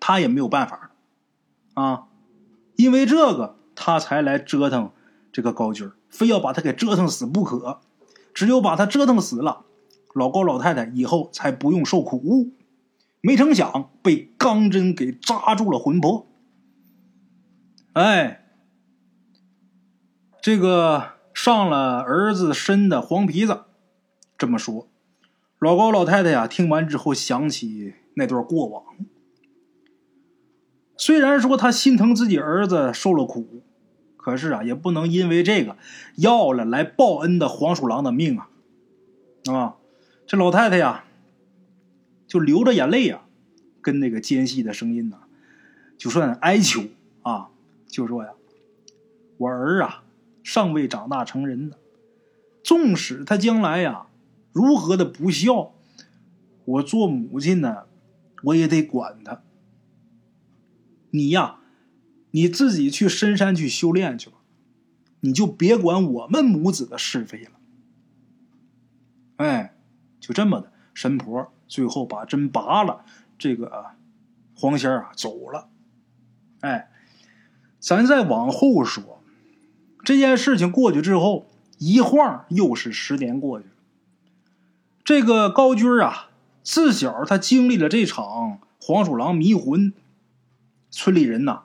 [0.00, 0.90] 他也没有办法
[1.74, 2.08] 啊。
[2.74, 4.90] 因为这个，他才来折腾
[5.30, 7.80] 这个高军，非要把他给折腾死不可。
[8.34, 9.64] 只有把他折腾死了，
[10.12, 12.50] 老高老太太以后才不用受苦。
[13.20, 16.26] 没成想被钢针给扎住了魂魄。
[17.92, 18.44] 哎，
[20.40, 23.60] 这个上了儿子身的黄皮子
[24.36, 24.88] 这么说，
[25.60, 28.82] 老高老太太呀，听完之后想起那段过往。
[30.96, 33.62] 虽然说他心疼自己儿子受了苦，
[34.16, 35.76] 可是啊，也不能因为这个
[36.16, 38.48] 要了来报恩的黄鼠狼的命啊！
[39.46, 39.76] 啊，
[40.26, 41.04] 这老太太呀。
[42.26, 43.22] 就流着眼泪呀，
[43.80, 45.18] 跟那个尖细的声音呐，
[45.96, 46.82] 就算哀求
[47.22, 47.50] 啊，
[47.86, 48.30] 就说呀
[49.38, 50.02] ：“我儿啊，
[50.48, 51.76] 尚未长大成人呢，
[52.64, 54.06] 纵使他将来呀
[54.50, 55.74] 如何的不孝，
[56.64, 57.84] 我做母亲呢，
[58.44, 59.42] 我也得管他。
[61.10, 61.58] 你呀，
[62.30, 64.36] 你自己去深山去修炼去吧，
[65.20, 67.50] 你就别管我们母子的是非了。”
[69.36, 69.76] 哎，
[70.18, 71.52] 就这么的，神婆。
[71.66, 73.04] 最后把针拔了，
[73.36, 73.84] 这个
[74.54, 75.68] 黄仙儿啊走了。
[76.60, 76.90] 哎，
[77.78, 79.17] 咱再往后说，
[80.08, 81.44] 这件事情过去之后，
[81.76, 83.72] 一晃又是十年过去了。
[85.04, 86.30] 这个高军啊，
[86.62, 89.92] 自小他经历了这场黄鼠狼迷魂，
[90.88, 91.64] 村里人呐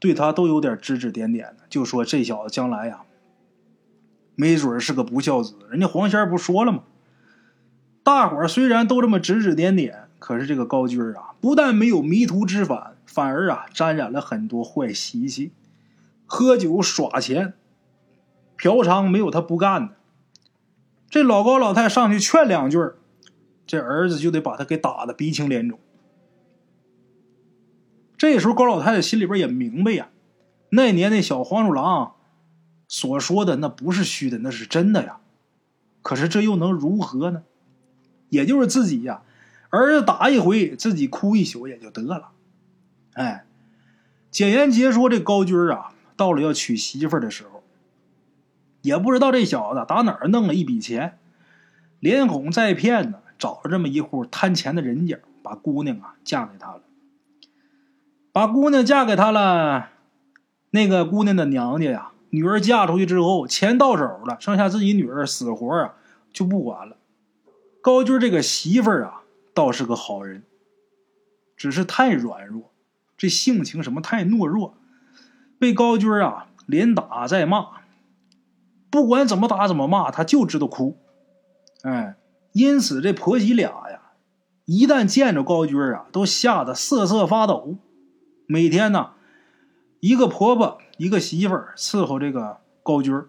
[0.00, 3.02] 对他都有点指指点点的，就说这小子将来呀，
[4.34, 5.54] 没准是个不孝子。
[5.70, 6.82] 人家黄仙儿不说了吗？
[8.02, 15.52] 大伙儿虽然都这么指指点点，可是这个高军啊，不但没有迷途知返，反而啊沾染了很多坏习气，
[16.26, 17.54] 喝酒耍钱，
[18.56, 19.94] 嫖娼没有他不干的。
[21.08, 22.78] 这老高老太上去劝两句，
[23.66, 25.78] 这儿子就得把他给打的鼻青脸肿。
[28.16, 30.08] 这时候高老太太心里边也明白呀，
[30.70, 32.14] 那年那小黄鼠狼
[32.88, 35.18] 所说的那不是虚的，那是真的呀。
[36.02, 37.44] 可是这又能如何呢？
[38.30, 39.22] 也就是自己呀，
[39.70, 42.32] 儿子打一回，自己哭一宿也就得了。
[43.12, 43.46] 哎，
[44.30, 47.62] 简言杰说：“这高军啊，到了要娶媳妇的时候，
[48.82, 51.18] 也不知道这小子打哪儿弄了一笔钱，
[52.00, 56.82] 连哄带骗的找了这么一户贪钱的人家，把姑娘啊嫁给他了。
[58.32, 59.90] 把姑娘嫁给他了，
[60.70, 65.94] 那个姑娘的娘家呀，女儿嫁出去之后，钱到手了，剩下自己女儿死活啊
[66.32, 66.96] 就不管了。”
[67.80, 70.42] 高军这个媳妇啊，倒是个好人，
[71.56, 72.72] 只是太软弱，
[73.16, 74.76] 这性情什么太懦弱，
[75.64, 77.68] 被高军啊连打再骂，
[78.90, 80.98] 不管怎么打怎么骂，他就知道哭。
[81.80, 82.16] 哎，
[82.52, 84.12] 因此这婆媳俩呀，
[84.66, 87.78] 一旦见着高军啊，都吓得瑟瑟发抖。
[88.46, 89.12] 每天呢，
[90.00, 93.22] 一个婆婆一个媳妇儿伺候这个高军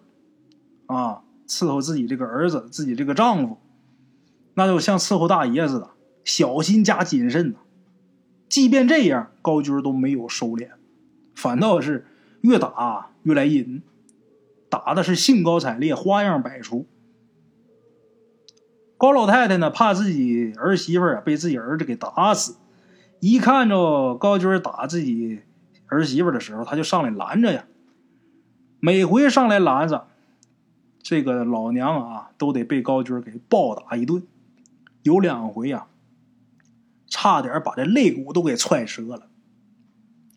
[0.84, 3.56] 啊，伺候自己这个儿子，自己这个丈夫。
[4.52, 5.88] 那就像伺候大爷似的，
[6.22, 7.60] 小心加谨慎呐。
[8.50, 10.72] 即便这样，高军都没有收敛，
[11.34, 12.06] 反倒是
[12.40, 13.82] 越打越来瘾，
[14.68, 16.86] 打的是兴高采烈，花样百出。
[18.98, 22.56] 高老太太呢，怕自己儿媳妇啊被自己儿子给打死，
[23.20, 25.40] 一看着高军打自己
[25.86, 27.66] 儿媳妇的时候，他就上来拦着呀。
[28.80, 30.06] 每回上来拦着，
[31.02, 34.22] 这个老娘啊，都得被高军给暴打一顿。
[35.02, 35.86] 有两回呀，
[37.06, 39.28] 差点把这肋骨都给踹折了。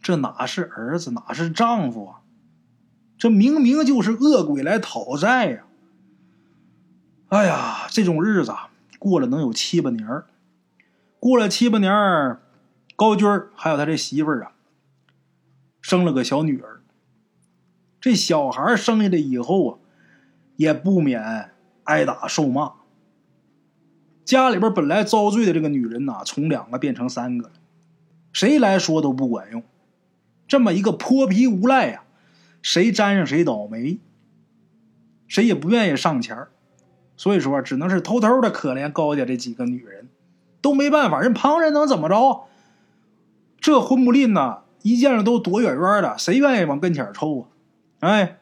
[0.01, 2.21] 这哪是儿子，哪是丈夫啊？
[3.17, 5.65] 这明明就是恶鬼来讨债呀！
[7.27, 8.53] 哎呀，这种日子
[8.97, 10.23] 过了能有七八年
[11.19, 12.37] 过了七八年
[12.95, 14.51] 高军还有他这媳妇儿啊，
[15.81, 16.81] 生了个小女儿。
[17.99, 19.79] 这小孩生下来以后啊，
[20.55, 21.51] 也不免
[21.83, 22.71] 挨打受骂。
[24.23, 27.53] 家里边本来遭罪的这个女人呐，从两个变成三个了，
[28.31, 29.61] 谁来说都不管用。
[30.49, 32.03] 这么一个泼皮无赖呀，
[32.61, 33.99] 谁沾上谁倒霉，
[35.27, 36.47] 谁也不愿意上前
[37.15, 40.09] 所以说，只能是偷偷的可怜高家这几个女人，
[40.59, 41.21] 都没办法。
[41.21, 42.47] 人旁人能怎么着？
[43.59, 47.47] 这混不吝呐，一见着都躲远远的，谁愿意往跟前凑啊？
[47.99, 48.39] 哎，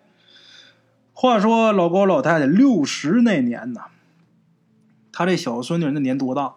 [1.12, 3.88] 话说老高老太太六十那年呐。
[5.12, 6.54] 他这小孙女那年多大？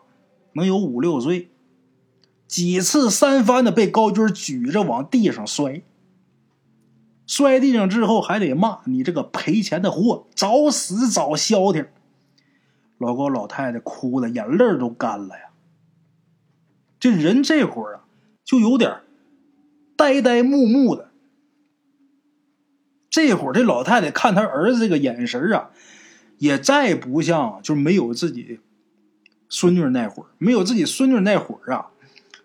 [0.52, 1.50] 能有五六岁。
[2.50, 5.82] 几次三番的被高军举着往地上摔，
[7.24, 11.86] 摔地上之后还得骂你这个赔钱的货，早死早消停。
[12.98, 15.50] 老高老太太哭的眼泪都干了呀。
[16.98, 18.04] 这人这会儿啊，
[18.44, 18.96] 就有点
[19.96, 21.12] 呆呆木木的。
[23.08, 25.70] 这会儿这老太太看他儿子这个眼神啊。
[26.38, 28.58] 也再不像，就是没有自己
[29.48, 31.90] 孙女那会儿，没有自己孙女那会儿啊。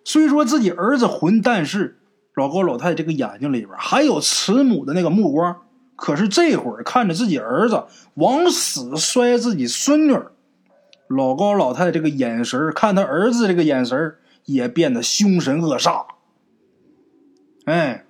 [0.05, 1.99] 虽说自己儿子混，但是
[2.35, 5.63] 老高老太太这个眼睛里边还有慈母的那个目光。
[5.97, 7.85] 可是这会儿看着自己儿子
[8.15, 10.33] 往死摔自己孙女儿，
[11.07, 16.05] 老高老太太这个眼神看他儿子这个眼神也变得凶神恶煞。
[17.65, 18.05] 哎，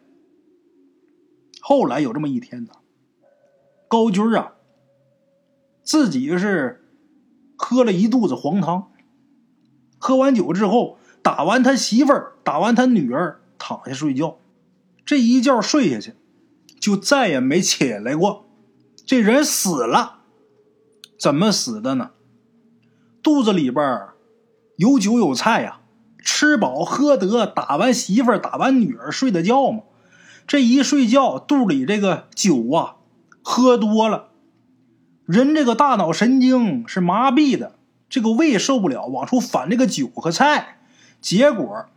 [1.61, 2.71] 后来有这么一天呢，
[3.87, 4.53] 高军啊。
[5.83, 6.83] 自己是
[7.55, 8.91] 喝了一肚子黄汤，
[9.99, 14.37] 喝完酒之后，打完他媳妇儿，打完他女儿，躺下睡觉。
[15.03, 16.13] 这一觉睡下去，
[16.79, 18.45] 就再也没起来过。
[19.07, 20.19] 这人死了，
[21.19, 22.11] 怎么死的呢？
[23.23, 24.01] 肚子里边
[24.75, 25.79] 有酒有菜呀，
[26.19, 29.81] 吃饱喝得，打完媳妇儿，打完女儿，睡的觉嘛。
[30.45, 32.97] 这一睡觉，肚里这个酒啊，
[33.41, 34.27] 喝多了。
[35.25, 40.74] 人这个大脑神经是麻痹的，这个胃受不了，往出反这个酒和菜，
[41.25, 41.87] 结果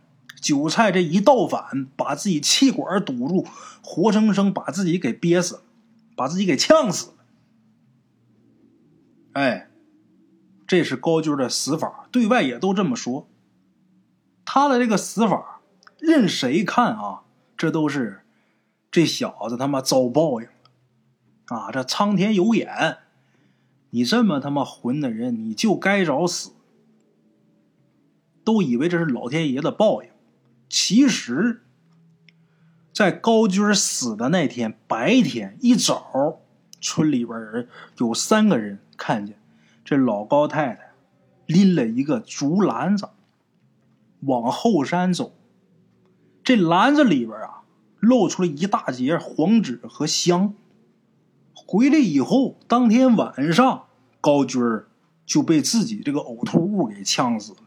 [0.41, 3.45] 韭菜这一倒反，把自己气管堵住，
[3.83, 5.61] 活生生把自己给憋死了，
[6.15, 7.13] 把自己给呛死了。
[9.33, 9.69] 哎，
[10.65, 13.27] 这是高军的死法，对外也都这么说。
[14.43, 15.61] 他的这个死法，
[15.99, 17.21] 任谁看啊，
[17.55, 18.21] 这都是
[18.89, 21.71] 这小子他妈遭报应了啊！
[21.71, 22.97] 这苍天有眼。
[23.91, 26.53] 你这么他妈混的人，你就该找死！
[28.43, 30.09] 都以为这是老天爷的报应。
[30.69, 31.63] 其实，
[32.93, 36.41] 在高军死的那天白天一早，
[36.79, 37.67] 村里边人
[37.97, 39.39] 有三个人看见
[39.83, 40.91] 这老高太太
[41.45, 43.09] 拎了一个竹篮子
[44.21, 45.33] 往后山走，
[46.43, 47.63] 这篮子里边啊
[47.99, 50.53] 露出了一大截黄纸和香。
[51.53, 53.87] 回来以后，当天晚上
[54.21, 54.61] 高军
[55.25, 57.59] 就被自己这个呕吐物给呛死了。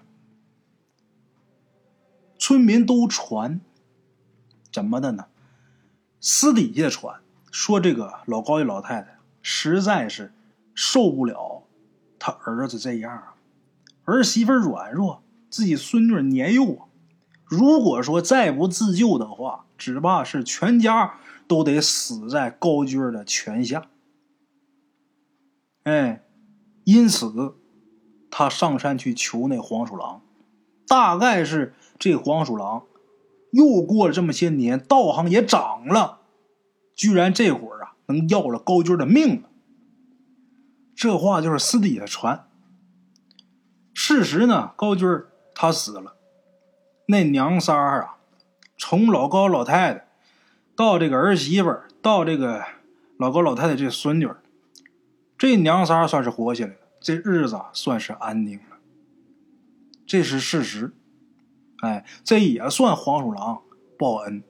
[2.43, 3.61] 村民都传，
[4.73, 5.27] 怎么的呢？
[6.19, 7.21] 私底下传
[7.53, 10.33] 说，这个老高的老太太实在是
[10.75, 11.63] 受不了
[12.19, 13.37] 他儿子这样啊，
[14.07, 16.87] 儿媳妇软弱，自己孙女年幼啊。
[17.45, 23.87] 如果说再不自救的话，只怕是全家都得死在高军的拳下。
[25.85, 26.25] 哎，
[26.83, 27.55] 因此
[28.33, 30.23] 他上山去求那黄鼠狼，
[30.89, 31.75] 大概是。
[32.03, 32.83] 这黄鼠狼
[33.53, 36.23] 又过了这么些年，道行也长了，
[36.97, 39.49] 居然这会儿啊能要了高军的命了。
[40.97, 42.49] 这话就是私底下传。
[43.95, 45.07] 事实呢，高军
[45.55, 46.17] 他死了，
[47.07, 48.17] 那娘仨啊，
[48.77, 50.09] 从老高老太太
[50.75, 51.73] 到这个儿媳妇
[52.03, 52.65] 到这个
[53.17, 54.29] 老高老太太这孙女
[55.39, 58.79] 这娘仨算是活下来了，这日子算是安宁了。
[60.05, 60.93] 这是事实。
[61.83, 63.63] 哎，这也算黄鼠狼
[63.99, 64.45] 报恩。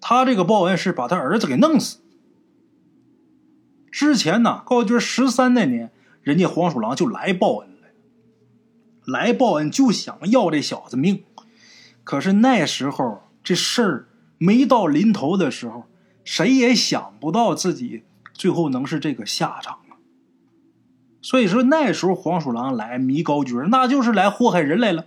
[0.00, 1.98] 他这个报恩是把他儿子给弄死。
[3.90, 5.90] 之前呢，高军十三那年，
[6.22, 7.88] 人家黄鼠狼就来报恩了，
[9.04, 11.24] 来报恩就想要这小子命。
[12.04, 14.08] 可是那时候这事儿
[14.38, 15.86] 没到临头的时候，
[16.22, 19.98] 谁也想不到自己最后能是这个下场啊。
[21.20, 25.06] 所以说那时候黄鼠狼来迷高军，那就是来祸害人来了。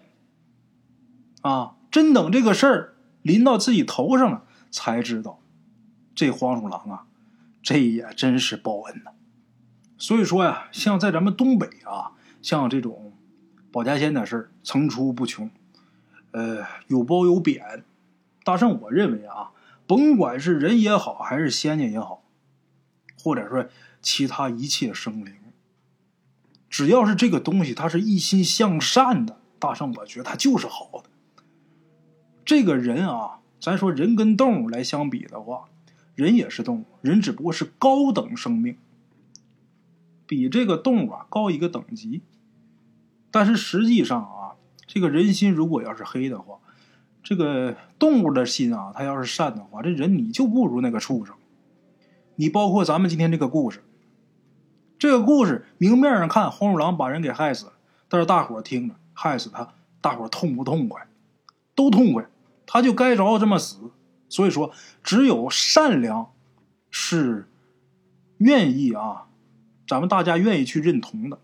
[1.41, 1.75] 啊！
[1.91, 5.39] 真等这个事儿临到自己头上了，才知道，
[6.13, 7.05] 这黄鼠狼啊，
[7.63, 9.11] 这也真是报恩呐。
[9.97, 12.11] 所以说呀，像在咱们东北啊，
[12.41, 13.13] 像这种
[13.71, 15.49] 保家仙的事儿层出不穷，
[16.31, 17.83] 呃，有褒有贬。
[18.43, 19.51] 大圣，我认为啊，
[19.87, 22.23] 甭管是人也好，还是仙家也好，
[23.21, 23.67] 或者说
[24.01, 25.33] 其他一切生灵，
[26.69, 31.08] 只要是这个东西，它是一心向善的，大圣，我觉得它就是好的。
[32.49, 35.65] 这个人啊，咱说人跟动物来相比的话，
[36.15, 38.75] 人也是动物，人只不过是高等生命，
[40.25, 42.23] 比这个动物啊高一个等级。
[43.29, 46.57] 但是实际上啊，这个人心如果要是黑的话，
[47.21, 51.35] 这个动物的心啊，它要是善的话，这人你就不如那个畜生。
[52.37, 53.83] 你包括咱们今天这个故事，
[54.97, 57.73] 这个故事明面上看黄鼠狼把人给害死了，
[58.07, 61.05] 但是大伙听着害死他，大伙痛不痛快？
[61.75, 62.27] 都痛快。
[62.71, 63.89] 他就该着这么死，
[64.29, 66.31] 所以说，只有善良
[66.91, 67.49] 是
[68.37, 69.27] 愿意啊，
[69.87, 71.39] 咱们大家愿意去认同的。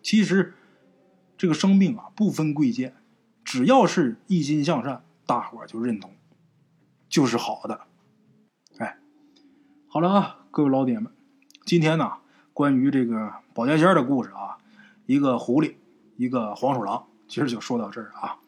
[0.00, 0.54] 其实，
[1.36, 2.94] 这个生命啊不分贵贱，
[3.42, 6.12] 只要是一心向善，大伙儿就认同，
[7.08, 7.80] 就是好的。
[8.78, 8.98] 哎，
[9.88, 11.10] 好了啊，各位老铁们，
[11.66, 12.12] 今天呢
[12.52, 14.58] 关于这个保家仙的故事啊，
[15.06, 15.74] 一个狐狸，
[16.16, 18.38] 一个黄鼠狼，今儿就说到这儿啊。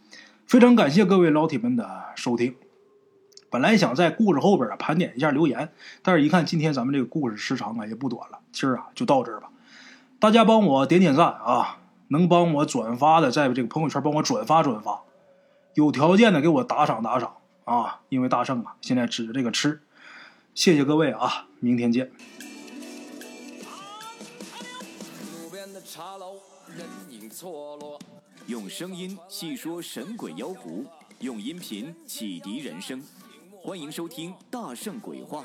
[0.55, 2.55] 非常感谢各位老铁们的收听。
[3.51, 9.51] 本来想在故事后边啊盘点一下留言，但是一看今天咱们这个故事时长啊也不短了，今儿啊就到这儿吧。
[10.21, 15.03] 大家帮我点点赞啊，能帮我转发的，在这个朋友圈帮我转发转发，
[15.75, 18.03] 有条件的给我打赏打赏啊！
[18.09, 19.83] 因为大圣啊现在指着这个吃，
[20.55, 22.13] 谢谢各位啊，明天见。
[25.33, 26.35] 路边的茶楼，
[26.69, 27.99] 人影错落。
[28.47, 30.85] 用声音细说神鬼妖狐，
[31.21, 33.03] 用音频启迪人生。
[33.63, 35.45] 欢迎收听《大圣鬼话》。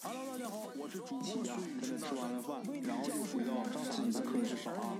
[0.00, 1.98] Hello，大家好，我是主播孙宇。
[1.98, 4.96] 吃完了饭，然后就回到自己的课室上啊。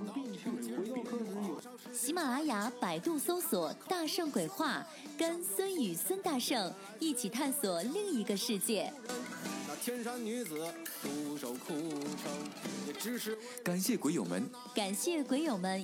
[1.91, 4.85] 喜马拉雅、百度搜索“大圣鬼话”，
[5.17, 8.93] 跟孙宇、孙大圣一起探索另一个世界。
[9.67, 12.31] 那天山女子独守空城，
[12.85, 15.83] 也只是感谢鬼友们，感谢鬼友们。